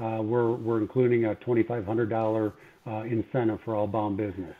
Uh, 0.00 0.22
we're, 0.22 0.52
we're 0.52 0.78
including 0.78 1.26
a 1.26 1.34
$2,500 1.34 2.52
uh, 2.86 2.90
incentive 3.02 3.60
for 3.64 3.74
all 3.74 3.86
bound 3.86 4.16
business. 4.16 4.54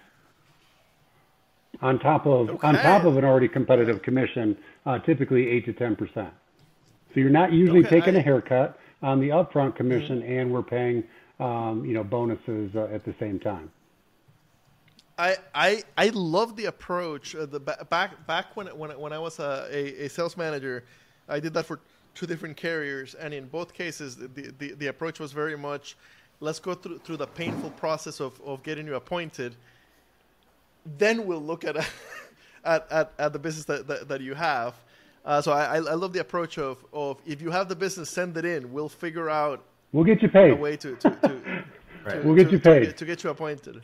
On 1.82 1.99
top 1.99 2.26
of 2.26 2.50
okay. 2.50 2.66
on 2.66 2.75
top 2.75 3.04
of 3.04 3.16
an 3.16 3.25
already 3.25 3.49
competitive 3.49 4.02
commission, 4.02 4.56
uh, 4.85 4.99
typically 4.99 5.49
eight 5.49 5.64
to 5.64 5.73
ten 5.73 5.94
percent. 5.94 6.30
So 7.14 7.20
you're 7.20 7.30
not 7.30 7.52
usually 7.52 7.80
okay, 7.80 8.00
taking 8.00 8.16
I, 8.16 8.18
a 8.18 8.23
haircut 8.23 8.78
on 9.02 9.20
the 9.20 9.28
upfront 9.28 9.76
commission, 9.76 10.20
mm-hmm. 10.20 10.32
and 10.32 10.52
we're 10.52 10.62
paying 10.62 11.04
um, 11.38 11.85
you 11.87 11.94
know 11.94 12.04
bonuses 12.04 12.75
uh, 12.75 12.88
at 12.92 13.04
the 13.04 13.14
same 13.18 13.38
time. 13.38 13.70
I, 15.16 15.37
I, 15.54 15.82
I 15.99 16.09
love 16.09 16.56
the 16.56 16.64
approach. 16.66 17.35
Uh, 17.35 17.47
the 17.47 17.61
back 17.61 18.26
back 18.26 18.56
when 18.56 18.66
when 18.68 18.90
when 18.99 19.12
I 19.12 19.18
was 19.18 19.38
a, 19.38 19.66
a, 19.70 20.06
a, 20.06 20.09
sales 20.09 20.37
manager, 20.37 20.85
I 21.28 21.40
did 21.40 21.54
that 21.54 21.66
for 21.66 21.80
two 22.14 22.26
different 22.26 22.57
carriers, 22.57 23.14
and 23.14 23.33
in 23.33 23.47
both 23.47 23.73
cases, 23.73 24.17
the, 24.17 24.26
the, 24.59 24.75
the 24.75 24.87
approach 24.88 25.21
was 25.21 25.33
very 25.33 25.57
much, 25.57 25.97
let's 26.40 26.59
go 26.59 26.75
through 26.75 26.99
through 26.99 27.17
the 27.17 27.26
painful 27.26 27.71
process 27.71 28.21
of, 28.21 28.40
of 28.43 28.62
getting 28.62 28.87
you 28.87 28.95
appointed. 28.95 29.55
Then 30.99 31.26
we'll 31.26 31.43
look 31.43 31.64
at 31.64 31.76
at, 32.64 32.90
at, 32.90 33.12
at 33.19 33.33
the 33.33 33.38
business 33.38 33.64
that, 33.67 33.87
that, 33.87 34.09
that 34.09 34.21
you 34.21 34.35
have. 34.35 34.75
Uh, 35.25 35.43
so 35.43 35.52
I, 35.52 35.76
I 35.76 35.95
love 35.95 36.12
the 36.12 36.21
approach 36.21 36.59
of, 36.59 36.85
of 36.93 37.21
if 37.26 37.43
you 37.43 37.50
have 37.50 37.69
the 37.69 37.76
business, 37.76 38.11
send 38.11 38.37
it 38.37 38.45
in. 38.45 38.73
We'll 38.73 38.88
figure 38.88 39.29
out. 39.29 39.62
We'll 39.93 40.05
get 40.05 40.23
you 40.23 40.29
paid. 40.29 40.52
A 40.52 40.57
way 40.57 40.76
to, 40.79 40.97
to, 40.97 41.11
to, 41.11 41.19
right. 42.05 42.23
to 42.23 42.23
we'll 42.25 42.37
get 42.37 42.50
you 42.50 42.59
paid 42.59 42.81
to 42.81 42.87
get, 42.87 42.97
to 42.97 43.05
get 43.05 43.25
you 43.25 43.31
appointed. 43.31 43.83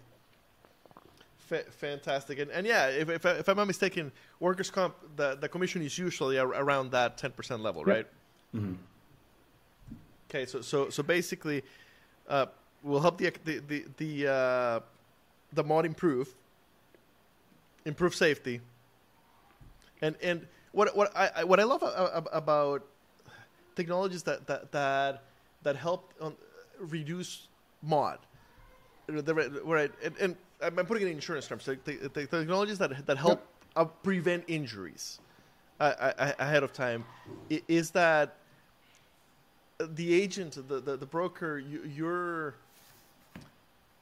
F- 1.50 1.66
fantastic, 1.74 2.38
and, 2.40 2.50
and 2.50 2.66
yeah, 2.66 2.88
if, 2.88 3.08
if, 3.08 3.24
if, 3.24 3.48
I'm 3.48 3.56
not 3.56 3.66
mistaken, 3.66 4.10
workers' 4.40 4.70
comp 4.70 4.96
the, 5.14 5.36
the 5.36 5.48
commission 5.48 5.80
is 5.82 5.96
usually 5.96 6.38
around 6.38 6.90
that 6.90 7.18
10% 7.18 7.60
level, 7.60 7.82
yep. 7.82 7.88
right? 7.88 8.06
Mm-hmm. 8.54 8.74
Okay, 10.28 10.44
so 10.44 10.60
so 10.60 10.90
so 10.90 11.02
basically, 11.02 11.62
uh, 12.28 12.46
we'll 12.82 13.00
help 13.00 13.18
the 13.18 13.32
the 13.44 13.58
the 13.68 13.84
the, 13.96 14.32
uh, 14.32 14.80
the 15.52 15.62
mod 15.62 15.86
improve, 15.86 16.34
improve 17.84 18.14
safety, 18.14 18.60
and 20.02 20.16
and 20.20 20.46
what 20.72 20.96
what 20.96 21.16
I 21.16 21.44
what 21.44 21.60
I 21.60 21.62
love 21.62 21.82
about 22.32 22.84
technologies 23.76 24.24
that 24.24 24.46
that 24.48 24.72
that 24.72 25.22
that 25.62 25.76
help 25.76 26.12
on, 26.20 26.34
reduce 26.80 27.46
mod, 27.82 28.18
right? 29.08 29.92
And, 30.02 30.16
and, 30.20 30.36
I'm 30.62 30.74
putting 30.86 31.06
it 31.06 31.10
in 31.10 31.16
insurance 31.16 31.46
terms. 31.46 31.64
The, 31.64 31.78
the, 31.84 32.08
the 32.12 32.26
technologies 32.26 32.78
that 32.78 33.06
that 33.06 33.18
help 33.18 33.40
yep. 33.40 33.48
uh, 33.76 33.84
prevent 33.84 34.44
injuries 34.46 35.20
uh, 35.80 36.12
ahead 36.38 36.62
of 36.62 36.72
time 36.72 37.04
is 37.48 37.90
that 37.90 38.36
the 39.78 40.14
agent, 40.14 40.54
the 40.68 40.80
the, 40.80 40.96
the 40.96 41.06
broker, 41.06 41.58
you, 41.58 41.82
you're 41.84 42.54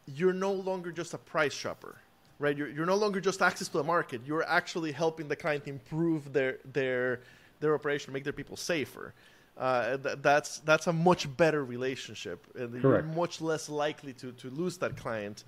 you're 0.06 0.34
no 0.34 0.52
longer 0.52 0.92
just 0.92 1.14
a 1.14 1.18
price 1.18 1.54
shopper 1.54 1.96
right? 2.38 2.56
You're, 2.56 2.68
you're 2.68 2.86
no 2.86 2.96
longer 2.96 3.20
just 3.20 3.42
access 3.42 3.68
to 3.68 3.78
the 3.78 3.84
market. 3.84 4.20
You're 4.26 4.46
actually 4.48 4.92
helping 4.92 5.28
the 5.28 5.36
client 5.36 5.66
improve 5.66 6.32
their 6.32 6.58
their 6.72 7.20
their 7.60 7.74
operation, 7.74 8.12
make 8.12 8.24
their 8.24 8.32
people 8.32 8.56
safer. 8.56 9.14
Uh, 9.56 9.96
th- 9.96 10.18
that's 10.20 10.58
that's 10.58 10.86
a 10.88 10.92
much 10.92 11.34
better 11.36 11.64
relationship, 11.64 12.44
and 12.56 12.70
Correct. 12.82 13.06
you're 13.06 13.14
much 13.14 13.40
less 13.40 13.68
likely 13.68 14.12
to, 14.14 14.32
to 14.32 14.50
lose 14.50 14.76
that 14.78 14.96
client 14.96 15.44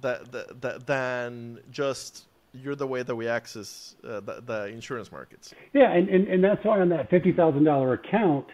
that, 0.00 0.32
that, 0.32 0.60
that, 0.60 0.86
than 0.86 1.60
just 1.70 2.26
you're 2.52 2.74
the 2.74 2.86
way 2.86 3.02
that 3.02 3.14
we 3.14 3.28
access 3.28 3.94
uh, 4.04 4.20
the, 4.20 4.42
the, 4.44 4.66
insurance 4.66 5.12
markets. 5.12 5.54
Yeah, 5.72 5.92
and, 5.92 6.08
and, 6.08 6.26
and 6.28 6.42
that's 6.42 6.64
why 6.64 6.80
on 6.80 6.88
that 6.90 7.10
fifty 7.10 7.32
thousand 7.32 7.64
dollar 7.64 7.92
account, 7.92 8.46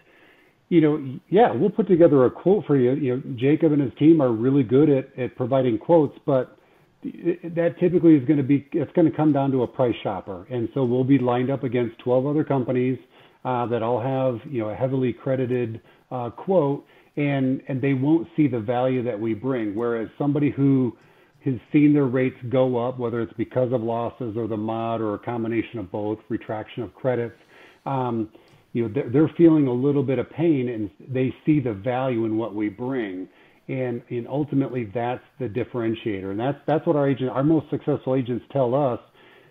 you 0.68 0.80
know, 0.80 1.18
yeah, 1.28 1.52
we'll 1.52 1.70
put 1.70 1.86
together 1.86 2.24
a 2.24 2.30
quote 2.30 2.66
for 2.66 2.76
you. 2.76 2.92
You 2.94 3.16
know, 3.16 3.22
Jacob 3.36 3.72
and 3.72 3.80
his 3.80 3.92
team 3.98 4.20
are 4.20 4.32
really 4.32 4.62
good 4.62 4.90
at, 4.90 5.16
at 5.18 5.36
providing 5.36 5.78
quotes, 5.78 6.18
but 6.26 6.58
that 7.02 7.76
typically 7.78 8.16
is 8.16 8.24
going 8.24 8.38
to 8.38 8.42
be 8.42 8.66
it's 8.72 8.92
going 8.92 9.10
to 9.10 9.16
come 9.16 9.32
down 9.32 9.50
to 9.52 9.62
a 9.62 9.66
price 9.66 9.94
shopper, 10.02 10.46
and 10.50 10.68
so 10.74 10.84
we'll 10.84 11.04
be 11.04 11.18
lined 11.18 11.50
up 11.50 11.62
against 11.62 11.98
12 11.98 12.26
other 12.26 12.44
companies 12.44 12.98
uh, 13.44 13.66
that 13.66 13.82
all 13.82 14.00
have 14.00 14.40
you 14.50 14.60
know 14.60 14.70
a 14.70 14.74
heavily 14.74 15.12
credited 15.12 15.80
uh, 16.10 16.30
quote, 16.30 16.84
and 17.16 17.62
and 17.68 17.80
they 17.82 17.92
won't 17.92 18.26
see 18.36 18.48
the 18.48 18.58
value 18.58 19.02
that 19.02 19.18
we 19.18 19.34
bring. 19.34 19.74
Whereas 19.74 20.08
somebody 20.18 20.50
who 20.50 20.96
has 21.44 21.54
seen 21.72 21.92
their 21.92 22.06
rates 22.06 22.36
go 22.48 22.76
up, 22.76 22.98
whether 22.98 23.20
it's 23.20 23.32
because 23.34 23.72
of 23.72 23.82
losses 23.82 24.36
or 24.36 24.46
the 24.46 24.56
mod 24.56 25.00
or 25.00 25.14
a 25.14 25.18
combination 25.18 25.78
of 25.78 25.90
both, 25.92 26.18
retraction 26.28 26.82
of 26.82 26.94
credits. 26.94 27.36
Um, 27.84 28.30
you 28.72 28.88
know, 28.88 29.02
they're, 29.12 29.30
feeling 29.36 29.66
a 29.66 29.72
little 29.72 30.02
bit 30.02 30.18
of 30.18 30.28
pain 30.30 30.68
and 30.68 30.90
they 31.12 31.34
see 31.46 31.60
the 31.60 31.72
value 31.72 32.24
in 32.24 32.36
what 32.36 32.54
we 32.54 32.68
bring. 32.68 33.28
And 33.68 34.02
and 34.10 34.28
ultimately 34.28 34.90
that's 34.92 35.22
the 35.38 35.46
differentiator. 35.46 36.30
And 36.30 36.38
that's 36.38 36.58
that's 36.66 36.86
what 36.86 36.96
our 36.96 37.08
agent 37.08 37.30
our 37.30 37.44
most 37.44 37.70
successful 37.70 38.14
agents 38.14 38.44
tell 38.52 38.74
us 38.74 39.00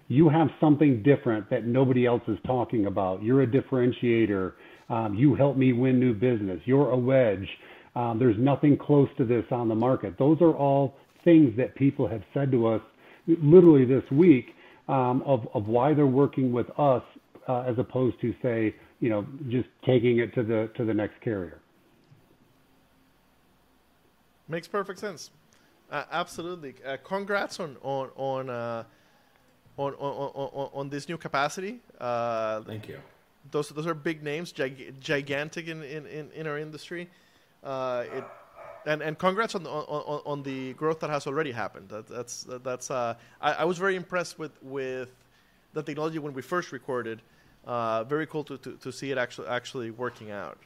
you 0.07 0.29
have 0.29 0.50
something 0.59 1.01
different 1.01 1.50
that 1.50 1.65
nobody 1.65 2.05
else 2.05 2.21
is 2.27 2.38
talking 2.45 2.85
about. 2.85 3.23
You're 3.23 3.43
a 3.43 3.47
differentiator. 3.47 4.53
Um, 4.89 5.15
you 5.15 5.33
help 5.33 5.57
me 5.57 5.73
win 5.73 6.00
new 6.00 6.13
business. 6.13 6.59
You're 6.65 6.91
a 6.91 6.97
wedge. 6.97 7.47
Um, 7.95 8.19
there's 8.19 8.38
nothing 8.38 8.77
close 8.77 9.09
to 9.17 9.25
this 9.25 9.45
on 9.51 9.69
the 9.69 9.75
market. 9.75 10.17
Those 10.19 10.39
are 10.41 10.53
all 10.53 10.95
things 11.24 11.56
that 11.58 11.75
people 11.75 12.08
have 12.08 12.24
said 12.34 12.51
to 12.51 12.68
us 12.68 12.82
literally 13.27 13.86
this 13.86 14.03
week 14.12 14.56
um, 14.88 15.24
of, 15.25 15.48
of 15.53 15.68
why 15.68 15.94
they're 15.94 16.06
working 16.06 16.51
with 16.51 16.68
us 16.77 17.03
uh, 17.48 17.62
as 17.62 17.77
opposed 17.77 18.20
to 18.22 18.34
say 18.42 18.75
you 19.00 19.10
know 19.10 19.25
just 19.50 19.68
taking 19.86 20.20
it 20.20 20.34
to 20.34 20.44
the 20.44 20.70
to 20.75 20.86
the 20.86 20.94
next 20.94 21.20
carrier 21.22 21.60
Makes 24.48 24.68
perfect 24.68 25.00
sense. 25.00 25.32
Uh, 25.89 26.03
absolutely. 26.12 26.75
Uh, 26.86 26.98
congrats 27.03 27.60
on 27.60 27.77
on 27.82 28.10
on, 28.15 28.50
uh, 28.50 28.84
on, 29.77 29.94
on, 29.94 30.32
on 30.36 30.70
on 30.74 30.89
this 30.89 31.08
new 31.08 31.18
capacity. 31.18 31.80
Uh, 32.00 32.62
Thank 32.62 32.89
you. 32.89 33.00
Those 33.51 33.70
those 33.70 33.88
are 33.88 33.94
big 33.94 34.22
names, 34.22 34.51
gig, 34.51 35.00
gigantic 35.00 35.68
in, 35.68 35.84
in, 35.84 36.32
in, 36.32 36.48
our 36.48 36.58
industry. 36.58 37.10
Uh, 37.63 38.03
it 38.13 38.24
and 38.85 39.01
and 39.01 39.17
congrats 39.17 39.55
on 39.55 39.63
the 39.63 39.69
on, 39.69 40.21
on 40.25 40.43
the 40.43 40.73
growth 40.73 40.99
that 41.01 41.09
has 41.09 41.27
already 41.27 41.51
happened. 41.51 41.89
That, 41.89 42.07
that's 42.07 42.45
that's 42.63 42.91
uh, 42.91 43.15
I, 43.41 43.53
I, 43.53 43.63
was 43.65 43.77
very 43.77 43.95
impressed 43.95 44.39
with 44.39 44.51
with 44.61 45.13
the 45.73 45.83
technology 45.83 46.19
when 46.19 46.33
we 46.33 46.41
first 46.41 46.71
recorded. 46.71 47.21
very 47.65 48.27
cool 48.27 48.43
to, 48.43 48.57
to, 48.57 48.73
to 48.77 48.91
see 48.91 49.11
it 49.11 49.17
actually 49.17 49.47
actually 49.47 49.91
working 49.91 50.31
out. 50.31 50.57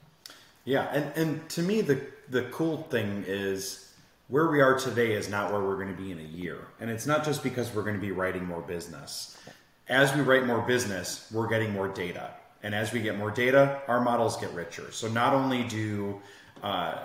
Yeah, 0.67 0.89
and, 0.91 1.13
and 1.15 1.49
to 1.51 1.61
me, 1.61 1.79
the 1.79 2.01
the 2.29 2.43
cool 2.51 2.83
thing 2.89 3.23
is 3.25 3.93
where 4.27 4.47
we 4.51 4.59
are 4.59 4.77
today 4.77 5.13
is 5.13 5.29
not 5.29 5.49
where 5.49 5.61
we're 5.61 5.81
going 5.81 5.95
to 5.95 6.01
be 6.01 6.11
in 6.11 6.19
a 6.19 6.21
year, 6.21 6.67
and 6.81 6.89
it's 6.89 7.07
not 7.07 7.23
just 7.23 7.41
because 7.41 7.73
we're 7.73 7.83
going 7.83 7.95
to 7.95 8.01
be 8.01 8.11
writing 8.11 8.43
more 8.43 8.61
business. 8.61 9.37
As 9.87 10.13
we 10.13 10.19
write 10.19 10.45
more 10.45 10.61
business, 10.61 11.25
we're 11.31 11.47
getting 11.47 11.71
more 11.71 11.87
data, 11.87 12.31
and 12.63 12.75
as 12.75 12.91
we 12.91 12.99
get 12.99 13.17
more 13.17 13.31
data, 13.31 13.81
our 13.87 14.01
models 14.01 14.35
get 14.35 14.51
richer. 14.51 14.91
So 14.91 15.07
not 15.07 15.33
only 15.33 15.63
do 15.63 16.19
uh, 16.61 16.97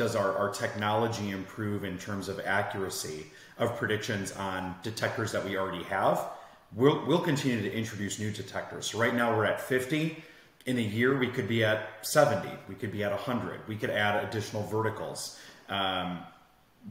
does 0.00 0.16
our, 0.16 0.34
our 0.38 0.48
technology 0.48 1.28
improve 1.28 1.84
in 1.84 1.98
terms 1.98 2.30
of 2.30 2.40
accuracy 2.40 3.26
of 3.58 3.76
predictions 3.76 4.32
on 4.32 4.74
detectors 4.82 5.30
that 5.30 5.44
we 5.44 5.58
already 5.58 5.82
have, 5.84 6.26
we'll, 6.74 7.04
we'll 7.06 7.20
continue 7.20 7.60
to 7.60 7.70
introduce 7.70 8.18
new 8.18 8.30
detectors. 8.30 8.86
So 8.86 8.98
right 8.98 9.14
now 9.14 9.36
we're 9.36 9.44
at 9.44 9.60
50 9.60 10.24
in 10.64 10.78
a 10.78 10.80
year 10.80 11.18
we 11.18 11.26
could 11.26 11.46
be 11.46 11.64
at 11.64 11.82
70 12.00 12.48
we 12.66 12.74
could 12.74 12.92
be 12.92 13.04
at 13.04 13.10
100 13.10 13.60
we 13.68 13.76
could 13.76 13.90
add 13.90 14.24
additional 14.24 14.62
verticals. 14.68 15.38
Um, 15.68 16.20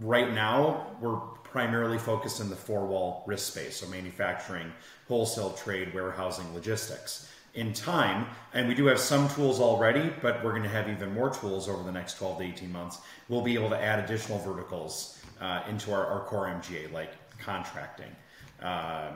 right 0.02 0.32
now 0.32 0.88
we're 1.02 1.18
primarily 1.44 1.98
focused 1.98 2.40
in 2.40 2.48
the 2.48 2.56
four 2.56 2.86
wall 2.86 3.24
risk 3.26 3.54
space 3.54 3.78
so 3.78 3.88
manufacturing 3.88 4.72
wholesale 5.08 5.54
trade 5.54 5.96
warehousing 5.96 6.54
logistics 6.54 7.32
in 7.54 7.74
time 7.74 8.26
and 8.54 8.68
we 8.68 8.76
do 8.76 8.86
have 8.86 9.00
some 9.00 9.28
tools 9.30 9.60
already 9.60 10.12
but 10.22 10.44
we're 10.44 10.52
going 10.52 10.64
to 10.64 10.70
have 10.70 10.90
even 10.90 11.14
more 11.14 11.30
tools 11.30 11.68
over 11.68 11.84
the 11.84 11.92
next 11.92 12.18
12 12.18 12.40
to 12.40 12.44
18 12.44 12.72
months 12.72 13.00
we'll 13.28 13.42
be 13.42 13.56
able 13.56 13.70
to 13.70 13.80
add 13.82 14.04
additional 14.04 14.38
verticals 14.40 15.20
uh, 15.42 15.62
into 15.70 15.92
our, 15.92 16.06
our, 16.06 16.20
core 16.26 16.46
mga 16.48 16.92
like 16.92 17.14
contracting 17.40 18.16
uh, 18.62 19.12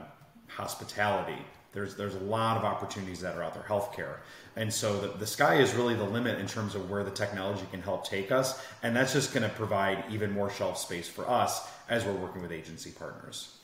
hospitality 0.48 1.38
there's 1.74 1.96
there's 1.96 2.14
a 2.14 2.20
lot 2.20 2.56
of 2.56 2.64
opportunities 2.64 3.20
that 3.20 3.36
are 3.36 3.42
out 3.42 3.52
there, 3.52 3.64
healthcare, 3.64 4.18
and 4.54 4.72
so 4.72 5.00
the, 5.00 5.18
the 5.18 5.26
sky 5.26 5.56
is 5.56 5.74
really 5.74 5.94
the 5.94 6.04
limit 6.04 6.38
in 6.38 6.46
terms 6.46 6.76
of 6.76 6.88
where 6.88 7.02
the 7.02 7.10
technology 7.10 7.64
can 7.72 7.82
help 7.82 8.08
take 8.08 8.30
us, 8.30 8.64
and 8.84 8.94
that's 8.94 9.12
just 9.12 9.34
going 9.34 9.42
to 9.42 9.54
provide 9.56 10.04
even 10.10 10.30
more 10.30 10.48
shelf 10.48 10.78
space 10.78 11.08
for 11.08 11.28
us 11.28 11.68
as 11.90 12.04
we're 12.04 12.12
working 12.12 12.40
with 12.40 12.52
agency 12.52 12.92
partners. 12.92 13.56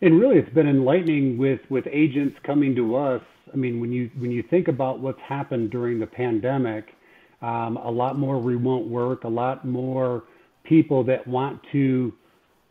And 0.00 0.20
really, 0.20 0.38
it's 0.38 0.52
been 0.52 0.68
enlightening 0.68 1.38
with 1.38 1.60
with 1.70 1.86
agents 1.90 2.36
coming 2.42 2.74
to 2.74 2.96
us. 2.96 3.22
I 3.52 3.56
mean, 3.56 3.80
when 3.80 3.92
you 3.92 4.10
when 4.18 4.30
you 4.30 4.42
think 4.42 4.68
about 4.68 5.00
what's 5.00 5.20
happened 5.20 5.70
during 5.70 5.98
the 5.98 6.06
pandemic, 6.06 6.94
um, 7.40 7.76
a 7.76 7.90
lot 7.90 8.18
more 8.18 8.40
remote 8.40 8.86
work, 8.86 9.24
a 9.24 9.28
lot 9.28 9.66
more 9.66 10.24
people 10.64 11.04
that 11.04 11.26
want 11.26 11.60
to 11.72 12.12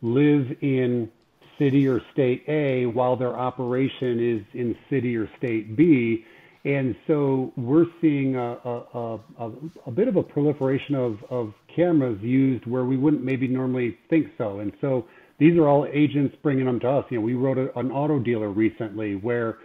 live 0.00 0.46
in 0.60 1.10
city 1.58 1.86
or 1.86 2.00
state 2.12 2.44
A 2.48 2.86
while 2.86 3.16
their 3.16 3.36
operation 3.36 4.18
is 4.18 4.44
in 4.54 4.76
city 4.90 5.16
or 5.16 5.28
state 5.38 5.76
B. 5.76 6.24
And 6.64 6.94
so 7.06 7.52
we're 7.56 7.86
seeing 8.00 8.36
a, 8.36 8.52
a, 8.64 9.18
a, 9.38 9.50
a 9.86 9.90
bit 9.90 10.06
of 10.06 10.16
a 10.16 10.22
proliferation 10.22 10.94
of, 10.94 11.18
of 11.28 11.52
cameras 11.74 12.18
used 12.22 12.66
where 12.66 12.84
we 12.84 12.96
wouldn't 12.96 13.24
maybe 13.24 13.48
normally 13.48 13.98
think 14.08 14.28
so. 14.38 14.60
And 14.60 14.72
so 14.80 15.06
these 15.38 15.58
are 15.58 15.66
all 15.66 15.86
agents 15.92 16.36
bringing 16.42 16.66
them 16.66 16.78
to 16.80 16.88
us. 16.88 17.04
You 17.10 17.18
know, 17.18 17.24
we 17.24 17.34
wrote 17.34 17.58
a, 17.58 17.76
an 17.78 17.90
auto 17.90 18.20
dealer 18.20 18.48
recently 18.48 19.16
where 19.16 19.58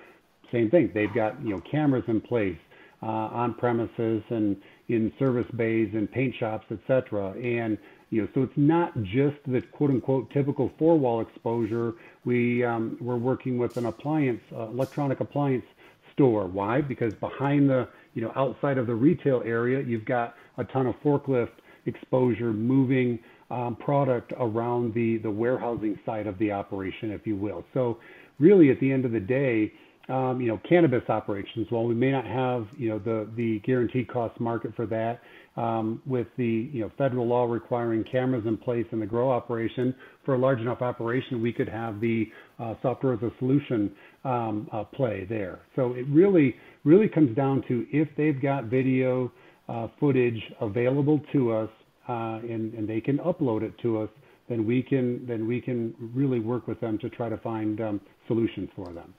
same 0.51 0.70
thing. 0.70 0.92
They've 0.94 1.13
got 1.13 1.42
you 1.44 1.56
know 1.56 1.62
cameras 1.70 2.04
in 2.08 2.22
place 2.22 2.58
uh, 3.01 3.06
on 3.06 3.54
premises 3.56 4.24
and 4.30 4.58
in 4.89 5.12
service 5.20 5.48
bays 5.56 5.89
and 5.94 6.12
paint 6.12 6.34
shops, 6.39 6.66
etc. 6.72 7.32
And 7.32 7.77
you 8.10 8.22
know, 8.22 8.27
so 8.34 8.44
it's 8.44 8.54
not 8.56 8.96
just 9.04 9.36
the 9.46 9.62
quote 9.74 9.89
unquote 9.89 10.30
typical 10.32 10.72
four 10.80 10.98
wall 10.98 11.22
exposure. 11.22 11.94
We 12.25 12.63
um, 12.63 12.98
we're 13.01 13.18
working 13.18 13.58
with 13.58 13.75
an 13.77 13.86
appliance, 13.86 14.42
uh, 14.56 14.70
electronic 14.70 15.20
appliance 15.20 15.66
store. 16.13 16.48
Why? 16.48 16.82
Because 16.82 17.13
behind 17.16 17.70
the 17.70 17.88
you 18.13 18.22
know 18.22 18.32
outside 18.36 18.77
of 18.77 18.88
the 18.88 18.96
retail 18.96 19.44
area, 19.46 19.84
you've 19.86 20.06
got 20.06 20.36
a 20.58 20.63
ton 20.63 20.88
of 20.88 20.96
forklift 21.04 21.51
exposure 21.86 22.51
moving 22.54 23.20
um, 23.51 23.75
product 23.75 24.34
around 24.39 24.94
the 24.94 25.18
the 25.18 25.32
warehousing 25.32 26.00
side 26.06 26.27
of 26.27 26.38
the 26.39 26.51
operation, 26.51 27.12
if 27.12 27.27
you 27.27 27.36
will. 27.36 27.66
So 27.74 28.00
really, 28.39 28.72
at 28.72 28.80
the 28.80 28.92
end 28.92 29.06
of 29.06 29.12
the 29.12 29.20
day, 29.20 29.74
um, 30.10 30.40
you 30.40 30.48
know, 30.48 30.60
cannabis 30.68 31.04
operations, 31.10 31.68
while 31.70 31.86
we 31.86 31.94
may 31.94 32.12
not 32.12 32.26
have, 32.26 32.68
you 32.78 32.90
know, 32.90 33.00
the, 33.00 33.30
the 33.36 33.60
guaranteed 33.66 34.08
cost 34.08 34.40
market 34.40 34.74
for 34.76 34.86
that, 34.86 35.20
um, 35.62 36.02
with 36.06 36.28
the, 36.38 36.70
you 36.72 36.82
know, 36.82 36.92
federal 36.98 37.28
law 37.28 37.44
requiring 37.46 38.04
cameras 38.10 38.44
in 38.46 38.58
place 38.58 38.86
in 38.92 39.00
the 39.00 39.06
grow 39.06 39.30
operation, 39.30 39.94
for 40.24 40.36
a 40.36 40.38
large 40.38 40.60
enough 40.60 40.82
operation, 40.82 41.42
we 41.42 41.52
could 41.52 41.68
have 41.68 42.00
the 42.00 42.26
uh, 42.60 42.76
software 42.82 43.14
as 43.14 43.22
a 43.22 43.32
solution 43.40 43.92
um, 44.24 44.70
uh, 44.72 44.84
play 44.84 45.26
there. 45.28 45.60
So 45.76 45.94
it 45.94 46.06
really, 46.10 46.56
really 46.84 47.10
comes 47.10 47.36
down 47.36 47.64
to 47.68 47.86
if 47.92 48.08
they've 48.16 48.42
got 48.42 48.66
video 48.66 49.32
uh, 49.68 49.88
footage 50.00 50.42
available 50.62 51.20
to 51.34 51.52
us 51.52 51.70
uh, 52.08 52.40
and, 52.44 52.74
and 52.74 52.88
they 52.88 53.02
can 53.02 53.18
upload 53.18 53.64
it 53.64 53.74
to 53.82 54.00
us, 54.02 54.10
then 54.48 54.66
we 54.66 54.82
can, 54.82 55.26
then 55.28 55.46
we 55.46 55.60
can 55.60 55.94
really 56.14 56.40
work 56.40 56.68
with 56.68 56.80
them 56.80 56.98
to 57.00 57.10
try 57.10 57.28
to 57.28 57.38
find 57.40 57.82
um, 57.82 58.00
solutions 58.28 58.70
for 58.76 58.94
them. 58.94 59.14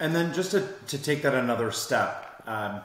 And 0.00 0.14
then 0.14 0.34
just 0.34 0.50
to, 0.52 0.66
to 0.88 0.98
take 0.98 1.22
that 1.22 1.34
another 1.34 1.70
step, 1.70 2.42
um, 2.46 2.80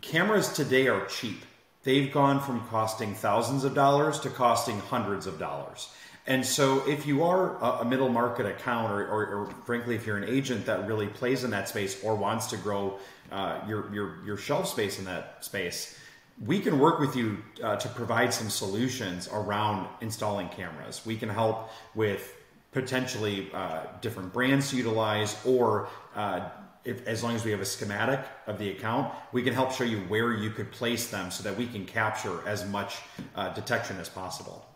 cameras 0.00 0.52
today 0.52 0.88
are 0.88 1.06
cheap. 1.06 1.42
They've 1.82 2.12
gone 2.12 2.40
from 2.40 2.60
costing 2.68 3.14
thousands 3.14 3.64
of 3.64 3.74
dollars 3.74 4.20
to 4.20 4.30
costing 4.30 4.78
hundreds 4.78 5.26
of 5.26 5.38
dollars. 5.38 5.88
And 6.24 6.46
so, 6.46 6.88
if 6.88 7.04
you 7.04 7.24
are 7.24 7.56
a 7.80 7.84
middle 7.84 8.08
market 8.08 8.46
account, 8.46 8.92
or, 8.92 9.04
or, 9.04 9.26
or, 9.26 9.50
frankly, 9.64 9.96
if 9.96 10.06
you're 10.06 10.16
an 10.16 10.28
agent 10.28 10.66
that 10.66 10.86
really 10.86 11.08
plays 11.08 11.42
in 11.42 11.50
that 11.50 11.68
space 11.68 12.02
or 12.04 12.14
wants 12.14 12.46
to 12.48 12.56
grow 12.56 13.00
uh, 13.32 13.58
your, 13.66 13.92
your, 13.92 14.24
your 14.24 14.36
shelf 14.36 14.68
space 14.68 15.00
in 15.00 15.04
that 15.06 15.44
space, 15.44 15.98
we 16.46 16.60
can 16.60 16.78
work 16.78 17.00
with 17.00 17.16
you 17.16 17.38
uh, 17.64 17.74
to 17.74 17.88
provide 17.88 18.32
some 18.32 18.50
solutions 18.50 19.28
around 19.32 19.88
installing 20.00 20.48
cameras. 20.50 21.04
We 21.04 21.16
can 21.16 21.28
help 21.28 21.70
with 21.96 22.32
potentially 22.72 23.50
uh, 23.52 23.84
different 24.00 24.32
brands 24.32 24.70
to 24.70 24.76
utilize, 24.76 25.36
or 25.44 25.88
uh, 26.16 26.48
if, 26.84 27.06
as 27.06 27.22
long 27.22 27.34
as 27.34 27.44
we 27.44 27.50
have 27.50 27.60
a 27.60 27.66
schematic 27.66 28.20
of 28.46 28.58
the 28.58 28.70
account, 28.70 29.12
we 29.32 29.42
can 29.42 29.54
help 29.54 29.72
show 29.72 29.84
you 29.84 29.98
where 30.08 30.32
you 30.32 30.50
could 30.50 30.70
place 30.72 31.08
them 31.08 31.30
so 31.30 31.42
that 31.44 31.56
we 31.56 31.66
can 31.66 31.84
capture 31.84 32.46
as 32.46 32.66
much 32.68 32.98
uh, 33.36 33.50
detection 33.50 33.98
as 33.98 34.08
possible. 34.08 34.66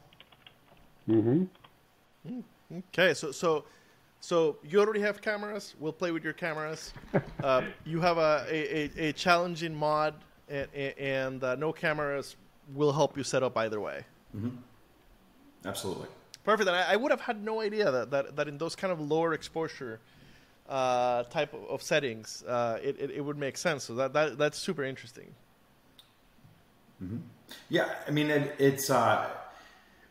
Mm-hmm. 1.09 1.45
Okay, 2.93 3.15
so 3.15 3.31
so 3.31 3.65
so 4.21 4.57
you 4.65 4.81
already 4.81 5.01
have 5.01 5.23
cameras. 5.23 5.75
We'll 5.79 5.93
play 5.93 6.11
with 6.11 6.25
your 6.25 6.33
cameras. 6.33 6.93
Uh, 7.45 7.63
you 7.85 8.01
have 8.01 8.19
a, 8.19 8.45
a, 8.51 9.09
a, 9.09 9.13
challenging 9.13 9.73
mod, 9.73 10.15
and, 10.49 10.69
and 10.75 11.45
uh, 11.45 11.55
no 11.55 11.73
cameras 11.73 12.35
will 12.75 12.93
help 12.93 13.17
you 13.17 13.23
set 13.23 13.45
up 13.45 13.57
either 13.59 13.79
way. 13.79 14.05
Mm-hmm. 14.37 14.49
Absolutely. 15.65 16.09
Perfect. 16.47 16.69
And 16.69 16.77
I, 16.77 16.93
I, 16.93 16.97
would 16.97 17.11
have 17.11 17.21
had 17.21 17.43
no 17.43 17.61
idea 17.61 17.91
that, 17.91 18.13
that, 18.13 18.37
that 18.37 18.47
in 18.47 18.57
those 18.57 18.77
kind 18.77 18.93
of 18.93 19.01
lower 19.01 19.35
exposure 19.35 19.99
uh, 20.69 21.25
type 21.25 21.53
of, 21.53 21.65
of 21.65 21.83
settings, 21.83 22.45
uh, 22.45 22.79
it, 22.81 22.97
it, 23.01 23.11
it, 23.17 23.21
would 23.21 23.37
make 23.37 23.57
sense. 23.57 23.83
So 23.83 23.97
that, 23.97 24.13
that 24.13 24.39
that's 24.39 24.57
super 24.57 24.85
interesting. 24.85 25.35
Mm-hmm. 27.03 27.17
Yeah, 27.69 27.93
I 28.07 28.13
mean, 28.13 28.31
it, 28.31 28.55
it's 28.61 28.91
uh, 28.91 29.29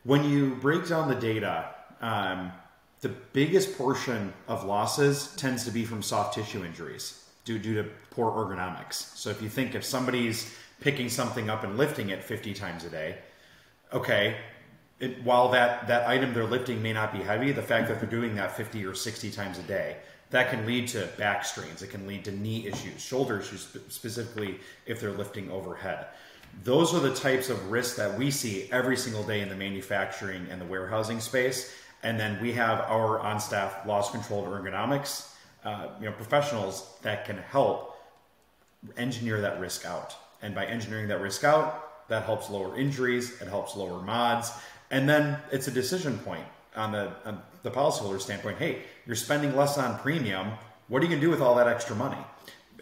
when 0.03 0.29
you 0.29 0.55
break 0.55 0.89
down 0.89 1.07
the 1.07 1.15
data, 1.15 1.69
um, 2.01 2.51
the 2.99 3.09
biggest 3.31 3.77
portion 3.77 4.33
of 4.49 4.65
losses 4.65 5.33
tends 5.38 5.63
to 5.63 5.71
be 5.71 5.86
from 5.86 6.01
soft 6.01 6.36
tissue 6.36 6.65
injuries 6.65 7.23
due, 7.45 7.59
due 7.59 7.81
to 7.81 7.89
poor 8.09 8.29
ergonomics. 8.29 9.15
So 9.15 9.29
if 9.29 9.41
you 9.41 9.47
think 9.47 9.73
if 9.73 9.86
somebody's 9.86 10.53
picking 10.81 11.07
something 11.07 11.49
up 11.49 11.63
and 11.63 11.77
lifting 11.77 12.09
it 12.09 12.21
50 12.21 12.53
times 12.53 12.83
a 12.83 12.89
day, 12.89 13.19
okay, 13.93 14.36
it, 14.99 15.23
while 15.23 15.49
that, 15.49 15.88
that 15.88 16.08
item 16.08 16.34
they're 16.34 16.45
lifting 16.45 16.81
may 16.81 16.93
not 16.93 17.12
be 17.12 17.19
heavy, 17.19 17.51
the 17.51 17.62
fact 17.62 17.88
that 17.89 17.99
they're 17.99 18.10
doing 18.10 18.36
that 18.36 18.55
50 18.55 18.86
or 18.86 18.93
60 18.93 19.31
times 19.31 19.60
a 19.60 19.63
day, 19.63 19.97
that 20.29 20.49
can 20.49 20.65
lead 20.65 20.88
to 20.89 21.08
back 21.17 21.45
strains. 21.45 21.81
It 21.81 21.89
can 21.89 22.08
lead 22.08 22.25
to 22.25 22.31
knee 22.31 22.67
issues, 22.67 23.01
shoulder 23.01 23.39
issues, 23.39 23.77
specifically 23.89 24.60
if 24.86 24.99
they're 24.99 25.12
lifting 25.12 25.51
overhead. 25.51 26.08
Those 26.63 26.93
are 26.93 26.99
the 26.99 27.13
types 27.13 27.49
of 27.49 27.69
risks 27.69 27.97
that 27.97 28.17
we 28.17 28.31
see 28.31 28.69
every 28.71 28.95
single 28.95 29.23
day 29.23 29.41
in 29.41 29.49
the 29.49 29.55
manufacturing 29.55 30.47
and 30.49 30.60
the 30.60 30.65
warehousing 30.65 31.19
space. 31.19 31.75
And 32.03 32.19
then 32.19 32.41
we 32.41 32.53
have 32.53 32.81
our 32.81 33.19
on-staff 33.19 33.86
loss 33.86 34.12
controlled 34.12 34.45
ergonomics, 34.45 35.34
uh, 35.63 35.89
you 35.99 36.05
know, 36.05 36.12
professionals 36.13 36.93
that 37.01 37.25
can 37.25 37.38
help 37.38 37.97
engineer 38.97 39.41
that 39.41 39.60
risk 39.60 39.86
out. 39.86 40.15
And 40.41 40.55
by 40.55 40.65
engineering 40.65 41.08
that 41.10 41.19
risk 41.19 41.43
out, 41.43 42.08
that 42.08 42.23
helps 42.23 42.49
lower 42.49 42.77
injuries, 42.77 43.41
it 43.41 43.47
helps 43.47 43.75
lower 43.75 44.01
mods, 44.01 44.51
and 44.91 45.07
then 45.07 45.37
it's 45.51 45.67
a 45.67 45.71
decision 45.71 46.17
point 46.19 46.45
on 46.75 46.91
the, 46.91 47.11
on 47.25 47.41
the 47.63 47.71
policyholder 47.71 48.21
standpoint. 48.21 48.57
Hey, 48.57 48.83
you're 49.05 49.15
spending 49.15 49.55
less 49.55 49.77
on 49.77 49.97
premium. 49.99 50.51
What 50.87 51.01
are 51.01 51.05
you 51.05 51.09
going 51.09 51.21
to 51.21 51.25
do 51.25 51.31
with 51.31 51.41
all 51.41 51.55
that 51.55 51.67
extra 51.67 51.95
money? 51.95 52.17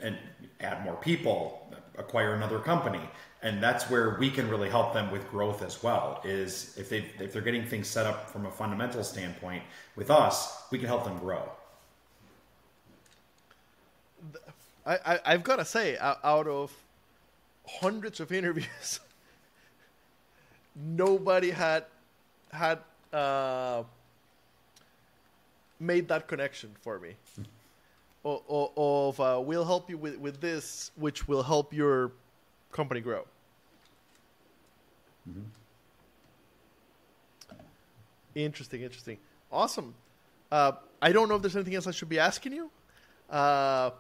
And 0.02 0.18
add 0.60 0.84
more 0.84 0.96
people, 0.96 1.74
acquire 1.98 2.34
another 2.34 2.60
company. 2.60 3.02
And 3.42 3.62
that's 3.62 3.90
where 3.90 4.18
we 4.20 4.30
can 4.30 4.50
really 4.50 4.70
help 4.70 4.94
them 4.94 5.12
with 5.12 5.30
growth 5.30 5.62
as 5.62 5.84
well. 5.84 6.22
Is 6.24 6.76
if 6.78 6.90
they 6.90 7.06
if 7.20 7.34
they're 7.34 7.42
getting 7.42 7.66
things 7.66 7.88
set 7.88 8.06
up 8.06 8.30
from 8.30 8.46
a 8.46 8.52
fundamental 8.52 9.04
standpoint 9.04 9.64
with 9.98 10.10
us, 10.10 10.64
we 10.72 10.78
can 10.78 10.88
help 10.88 11.04
them 11.04 11.18
grow. 11.20 11.44
I, 14.86 15.20
I 15.26 15.32
have 15.32 15.44
got 15.44 15.58
to 15.58 15.66
say, 15.66 15.98
out 15.98 16.48
of 16.48 16.74
hundreds 17.68 18.20
of 18.20 18.32
interviews, 18.32 19.00
nobody 20.76 21.52
had 21.52 21.86
had 22.54 22.80
uh, 23.12 23.84
made 25.80 26.08
that 26.08 26.28
connection 26.28 26.72
for 26.82 27.00
me. 27.00 27.16
o- 28.26 28.72
of 29.10 29.20
uh, 29.20 29.42
we'll 29.44 29.66
help 29.66 29.90
you 29.90 29.98
with, 29.98 30.18
with 30.18 30.40
this, 30.40 30.92
which 30.96 31.28
will 31.28 31.44
help 31.44 31.74
your 31.74 32.12
company 32.72 33.02
grow. 33.02 33.26
Mm-hmm. 35.30 35.42
Interesting, 38.36 38.82
interesting, 38.82 39.18
awesome. 39.52 39.94
Uh, 40.52 40.74
I 41.02 41.12
don't 41.12 41.30
know 41.30 41.36
if 41.36 41.42
there's 41.42 41.56
anything 41.56 41.76
else 41.76 41.88
I 41.88 41.92
should 41.92 42.10
be 42.10 42.20
asking 42.20 42.54
you. 42.54 42.70
Uh, 43.30 43.92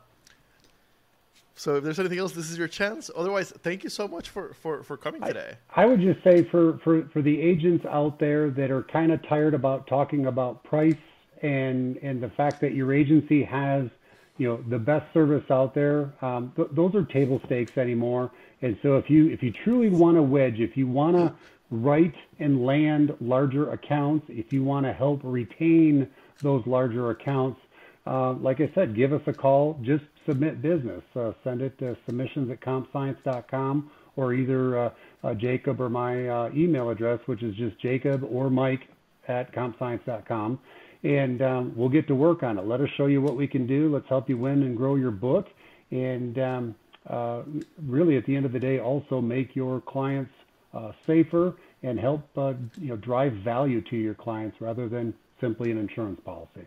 so 1.56 1.76
if 1.76 1.84
there's 1.84 2.00
anything 2.00 2.20
else, 2.20 2.34
this 2.34 2.50
is 2.50 2.58
your 2.58 2.68
chance. 2.68 3.12
Otherwise, 3.16 3.52
thank 3.62 3.84
you 3.84 3.90
so 3.90 4.08
much 4.08 4.30
for, 4.30 4.54
for, 4.56 4.84
for 4.84 4.98
coming 4.98 5.22
today. 5.22 5.56
I, 5.76 5.84
I 5.84 5.86
would 5.86 6.02
just 6.02 6.24
say 6.24 6.44
for, 6.44 6.80
for, 6.84 7.08
for 7.14 7.22
the 7.22 7.40
agents 7.40 7.86
out 7.86 8.20
there 8.20 8.50
that 8.52 8.72
are 8.72 8.84
kind 8.84 9.12
of 9.12 9.22
tired 9.28 9.54
about 9.54 9.88
talking 9.88 10.26
about 10.26 10.64
price 10.64 10.96
and 11.44 11.98
and 11.98 12.24
the 12.24 12.30
fact 12.30 12.62
that 12.62 12.74
your 12.74 12.94
agency 12.94 13.44
has 13.44 13.90
you 14.38 14.48
know 14.48 14.64
the 14.70 14.80
best 14.80 15.14
service 15.14 15.44
out 15.52 15.76
there, 15.76 16.12
um, 16.22 16.52
th- 16.56 16.70
those 16.72 16.96
are 16.96 17.04
table 17.04 17.40
stakes 17.46 17.78
anymore. 17.78 18.32
And 18.62 18.78
so 18.82 18.98
if 18.98 19.10
you 19.10 19.30
if 19.30 19.44
you 19.44 19.52
truly 19.52 19.90
want 19.90 20.18
to 20.18 20.24
wedge, 20.24 20.60
if 20.60 20.76
you 20.76 20.88
want 20.88 21.18
to 21.18 21.36
write 21.70 22.16
and 22.40 22.66
land 22.66 23.14
larger 23.20 23.72
accounts, 23.72 24.26
if 24.30 24.52
you 24.52 24.64
want 24.64 24.86
to 24.86 24.94
help 24.94 25.20
retain 25.24 26.08
those 26.42 26.66
larger 26.66 27.12
accounts, 27.12 27.60
uh, 28.08 28.34
like 28.34 28.60
I 28.60 28.72
said, 28.74 28.96
give 28.96 29.14
us 29.14 29.22
a 29.28 29.34
call. 29.34 29.80
Just 29.84 30.06
submit 30.26 30.62
business. 30.62 31.04
Uh, 31.16 31.34
send 31.44 31.62
it 31.62 31.78
to 31.80 31.98
submissions 32.06 32.50
at 32.52 32.62
compscience.com 32.62 33.92
or 34.16 34.34
either 34.34 34.78
uh, 34.78 34.90
uh, 35.24 35.34
Jacob 35.34 35.82
or 35.82 35.90
my 35.90 36.28
uh, 36.28 36.50
email 36.54 36.90
address, 36.90 37.20
which 37.26 37.44
is 37.44 37.56
just 37.56 37.80
Jacob 37.80 38.24
or 38.30 38.50
Mike 38.50 38.88
at 39.28 39.52
compscience.com. 39.54 40.60
And 41.04 41.42
um, 41.42 41.74
we'll 41.76 41.90
get 41.90 42.08
to 42.08 42.16
work 42.16 42.44
on 42.44 42.58
it. 42.58 42.66
Let 42.66 42.80
us 42.80 42.90
show 42.96 43.08
you 43.08 43.22
what 43.22 43.36
we 43.36 43.48
can 43.48 43.68
do. 43.68 43.92
Let's 43.94 44.08
help 44.08 44.30
you 44.30 44.38
win 44.38 44.64
and 44.64 44.78
grow 44.78 44.96
your 44.96 45.12
book. 45.12 45.48
And 45.92 46.40
um, 46.40 46.76
uh, 47.10 47.42
really, 47.86 48.18
at 48.18 48.26
the 48.26 48.36
end 48.36 48.46
of 48.46 48.54
the 48.54 48.60
day, 48.60 48.80
also 48.80 49.20
make 49.20 49.56
your 49.56 49.82
clients 49.82 50.32
uh, 50.74 50.92
safer 51.06 51.56
and 51.84 52.00
help 52.00 52.26
uh, 52.38 52.54
you 52.80 52.90
know 52.90 52.96
drive 52.96 53.34
value 53.34 53.82
to 53.82 53.98
your 53.98 54.14
clients 54.14 54.62
rather 54.62 54.88
than 54.88 55.14
simply 55.42 55.72
an 55.72 55.78
insurance 55.78 56.20
policy. 56.24 56.66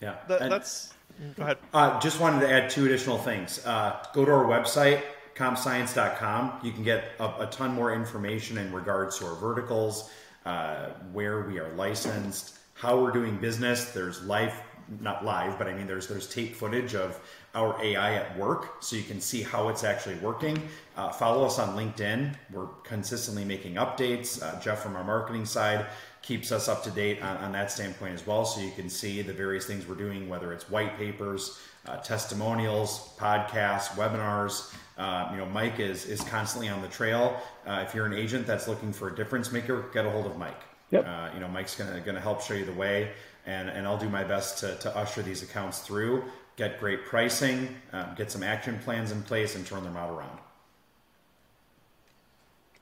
Yeah, 0.00 0.16
that, 0.28 0.48
that's 0.50 0.94
Go 1.36 1.42
ahead. 1.42 1.58
Uh, 1.72 2.00
just 2.00 2.20
wanted 2.20 2.40
to 2.40 2.52
add 2.52 2.70
two 2.70 2.86
additional 2.86 3.18
things. 3.18 3.64
Uh, 3.64 4.04
go 4.12 4.24
to 4.24 4.32
our 4.32 4.44
website, 4.44 5.02
compscience.com. 5.34 6.60
You 6.62 6.72
can 6.72 6.82
get 6.82 7.04
a, 7.18 7.44
a 7.44 7.48
ton 7.50 7.74
more 7.74 7.94
information 7.94 8.58
in 8.58 8.72
regards 8.72 9.18
to 9.18 9.26
our 9.26 9.34
verticals, 9.34 10.10
uh, 10.44 10.90
where 11.12 11.42
we 11.42 11.58
are 11.58 11.72
licensed, 11.74 12.58
how 12.74 13.00
we're 13.00 13.12
doing 13.12 13.36
business. 13.36 13.92
There's 13.92 14.22
live, 14.24 14.60
not 15.00 15.24
live, 15.24 15.58
but 15.58 15.68
I 15.68 15.74
mean 15.74 15.86
there's 15.86 16.08
there's 16.08 16.28
tape 16.28 16.54
footage 16.54 16.94
of 16.94 17.20
our 17.54 17.80
AI 17.82 18.14
at 18.14 18.36
work, 18.38 18.82
so 18.82 18.96
you 18.96 19.02
can 19.02 19.20
see 19.20 19.42
how 19.42 19.68
it's 19.68 19.84
actually 19.84 20.16
working. 20.16 20.60
Uh, 20.96 21.10
follow 21.10 21.44
us 21.44 21.58
on 21.58 21.76
LinkedIn. 21.76 22.34
We're 22.50 22.66
consistently 22.82 23.44
making 23.44 23.74
updates. 23.74 24.42
Uh, 24.42 24.58
Jeff 24.60 24.82
from 24.82 24.96
our 24.96 25.04
marketing 25.04 25.44
side 25.44 25.86
keeps 26.22 26.52
us 26.52 26.68
up 26.68 26.82
to 26.84 26.90
date 26.90 27.22
on, 27.22 27.36
on, 27.38 27.52
that 27.52 27.70
standpoint 27.70 28.14
as 28.14 28.26
well, 28.26 28.44
so 28.44 28.60
you 28.60 28.70
can 28.70 28.88
see 28.88 29.22
the 29.22 29.32
various 29.32 29.66
things 29.66 29.86
we're 29.86 29.94
doing, 29.94 30.28
whether 30.28 30.52
it's 30.52 30.70
white 30.70 30.96
papers, 30.96 31.58
uh, 31.86 31.96
testimonials, 31.98 33.14
podcasts, 33.18 33.88
webinars. 33.96 34.72
Uh, 34.96 35.28
you 35.32 35.38
know, 35.38 35.46
Mike 35.46 35.80
is 35.80 36.06
is 36.06 36.20
constantly 36.22 36.68
on 36.68 36.80
the 36.80 36.88
trail. 36.88 37.40
Uh, 37.66 37.84
if 37.86 37.94
you're 37.94 38.06
an 38.06 38.12
agent 38.12 38.46
that's 38.46 38.68
looking 38.68 38.92
for 38.92 39.08
a 39.08 39.14
difference 39.14 39.50
maker, 39.50 39.84
get 39.92 40.06
a 40.06 40.10
hold 40.10 40.26
of 40.26 40.38
Mike. 40.38 40.60
Yep. 40.90 41.06
Uh, 41.06 41.30
you 41.34 41.40
know, 41.40 41.48
Mike's 41.48 41.74
gonna 41.76 42.00
gonna 42.00 42.20
help 42.20 42.40
show 42.40 42.54
you 42.54 42.64
the 42.64 42.72
way, 42.72 43.10
and 43.46 43.68
and 43.68 43.86
I'll 43.86 43.98
do 43.98 44.08
my 44.08 44.22
best 44.22 44.58
to, 44.58 44.76
to 44.76 44.96
usher 44.96 45.22
these 45.22 45.42
accounts 45.42 45.80
through, 45.80 46.24
get 46.56 46.78
great 46.78 47.04
pricing, 47.04 47.74
uh, 47.92 48.14
get 48.14 48.30
some 48.30 48.42
action 48.42 48.78
plans 48.84 49.10
in 49.10 49.22
place, 49.22 49.56
and 49.56 49.66
turn 49.66 49.82
them 49.82 49.96
out 49.96 50.10
around. 50.16 50.38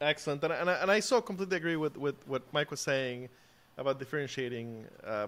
Excellent, 0.01 0.43
and, 0.45 0.53
and, 0.53 0.71
I, 0.71 0.75
and 0.75 0.91
I 0.91 1.01
so 1.01 1.21
completely 1.21 1.59
agree 1.59 1.77
with, 1.77 1.99
with 1.99 2.15
what 2.27 2.43
Mike 2.53 2.71
was 2.71 2.81
saying 2.81 3.29
about 3.77 3.99
differentiating. 3.99 4.87
Uh, 5.07 5.27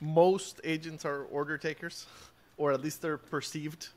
most 0.00 0.60
agents 0.64 1.04
are 1.04 1.24
order 1.24 1.58
takers, 1.58 2.06
or 2.56 2.72
at 2.72 2.82
least 2.82 3.02
they're 3.02 3.18
perceived 3.18 3.88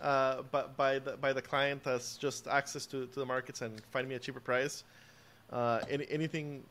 uh, 0.00 0.42
by, 0.50 0.62
by, 0.78 0.98
the, 0.98 1.16
by 1.18 1.32
the 1.34 1.42
client 1.42 1.86
as 1.86 2.16
just 2.16 2.48
access 2.48 2.86
to, 2.86 3.06
to 3.06 3.20
the 3.20 3.26
markets 3.26 3.60
and 3.60 3.82
find 3.90 4.08
me 4.08 4.14
a 4.14 4.18
cheaper 4.18 4.40
price. 4.40 4.84
Uh, 5.52 5.80
any, 5.90 6.06
anything 6.10 6.62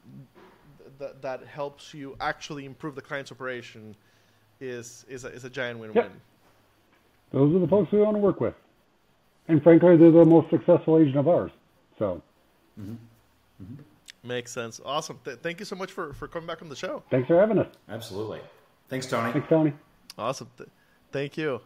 that, 0.97 1.21
that 1.21 1.45
helps 1.45 1.93
you 1.93 2.15
actually 2.21 2.65
improve 2.65 2.95
the 2.95 3.01
client's 3.01 3.31
operation 3.31 3.95
is, 4.59 5.05
is, 5.07 5.25
a, 5.25 5.27
is 5.27 5.43
a 5.45 5.49
giant 5.49 5.79
win-win. 5.79 6.05
Yep. 6.05 6.11
Those 7.31 7.55
are 7.55 7.59
the 7.59 7.67
folks 7.67 7.91
we 7.91 7.99
want 7.99 8.15
to 8.15 8.19
work 8.19 8.41
with. 8.41 8.55
And 9.47 9.61
frankly, 9.61 9.95
they're 9.97 10.11
the 10.11 10.25
most 10.25 10.49
successful 10.49 10.97
agent 10.97 11.17
of 11.17 11.27
ours. 11.27 11.51
So. 11.99 12.21
Mm-hmm. 12.79 12.93
Mm-hmm. 13.63 14.27
Makes 14.27 14.51
sense. 14.51 14.81
Awesome. 14.83 15.19
Th- 15.23 15.37
thank 15.37 15.59
you 15.59 15.65
so 15.65 15.75
much 15.75 15.91
for, 15.91 16.13
for 16.13 16.27
coming 16.27 16.47
back 16.47 16.61
on 16.61 16.69
the 16.69 16.75
show. 16.75 17.03
Thanks 17.11 17.27
for 17.27 17.39
having 17.39 17.59
us. 17.59 17.67
Absolutely. 17.89 18.41
Thanks, 18.89 19.05
Tony. 19.05 19.31
Thanks, 19.31 19.47
Tony. 19.47 19.73
Awesome. 20.17 20.49
Th- 20.57 20.69
thank 21.11 21.37
you. 21.37 21.61